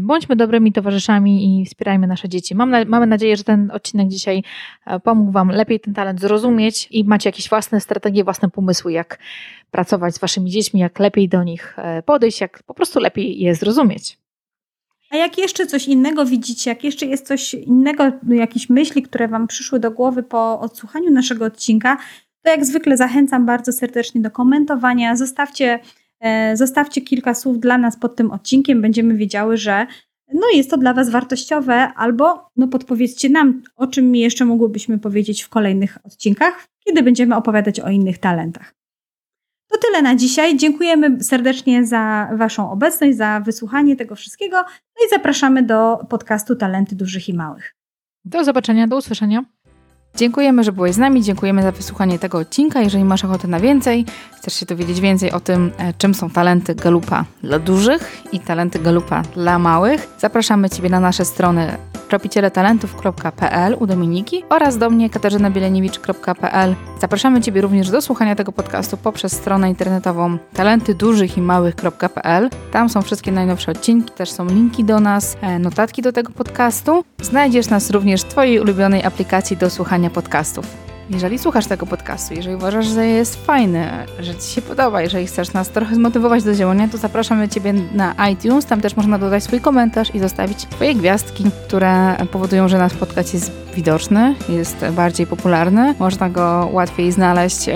[0.00, 2.54] Bądźmy dobrymi towarzyszami i wspierajmy nasze dzieci.
[2.54, 4.42] Mam, mamy nadzieję, że ten odcinek dzisiaj
[5.02, 9.18] pomógł Wam lepiej ten talent zrozumieć i macie jakieś własne strategie, własne pomysły, jak
[9.70, 13.63] pracować z waszymi dziećmi, jak lepiej do nich podejść, jak po prostu lepiej je zrozumieć.
[15.10, 19.46] A jak jeszcze coś innego widzicie, jak jeszcze jest coś innego, jakieś myśli, które Wam
[19.46, 21.96] przyszły do głowy po odsłuchaniu naszego odcinka,
[22.42, 25.16] to jak zwykle zachęcam bardzo serdecznie do komentowania.
[25.16, 25.78] Zostawcie,
[26.20, 28.82] e, zostawcie kilka słów dla nas pod tym odcinkiem.
[28.82, 29.86] Będziemy wiedziały, że
[30.34, 35.42] no jest to dla Was wartościowe, albo no podpowiedzcie nam, o czym jeszcze mogłybyśmy powiedzieć
[35.42, 38.74] w kolejnych odcinkach, kiedy będziemy opowiadać o innych talentach.
[39.74, 40.56] To tyle na dzisiaj.
[40.56, 44.56] Dziękujemy serdecznie za Waszą obecność, za wysłuchanie tego wszystkiego.
[44.66, 47.74] No i zapraszamy do podcastu Talenty Dużych i Małych.
[48.24, 49.44] Do zobaczenia, do usłyszenia.
[50.16, 52.80] Dziękujemy, że byłeś z nami, dziękujemy za wysłuchanie tego odcinka.
[52.80, 54.06] Jeżeli masz ochotę na więcej,
[54.44, 58.78] chcesz się dowiedzieć więcej o tym, e, czym są talenty Galupa dla dużych i talenty
[58.78, 61.76] Galupa dla małych, zapraszamy Ciebie na nasze strony
[62.08, 66.74] tropicieletalentów.pl u Dominiki oraz do mnie katarzynabielenewicz.pl.
[67.00, 72.50] Zapraszamy Ciebie również do słuchania tego podcastu poprzez stronę internetową talentydużychimałych.pl.
[72.72, 77.04] Tam są wszystkie najnowsze odcinki, też są linki do nas, e, notatki do tego podcastu.
[77.22, 80.83] Znajdziesz nas również w Twojej ulubionej aplikacji do słuchania podcastów.
[81.10, 83.90] Jeżeli słuchasz tego podcastu, jeżeli uważasz, że jest fajny,
[84.20, 88.14] że Ci się podoba, jeżeli chcesz nas trochę zmotywować do działania, to zapraszamy Ciebie na
[88.28, 88.66] iTunes.
[88.66, 93.34] Tam też można dodać swój komentarz i zostawić swoje gwiazdki, które powodują, że nasz podcast
[93.34, 95.94] jest widoczny, jest bardziej popularny.
[95.98, 97.66] Można go łatwiej znaleźć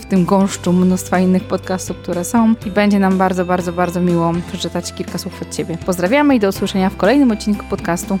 [0.00, 4.32] w tym gąszczu mnóstwa innych podcastów, które są i będzie nam bardzo, bardzo, bardzo miło
[4.48, 5.78] przeczytać kilka słów od Ciebie.
[5.86, 8.18] Pozdrawiamy i do usłyszenia w kolejnym odcinku podcastu.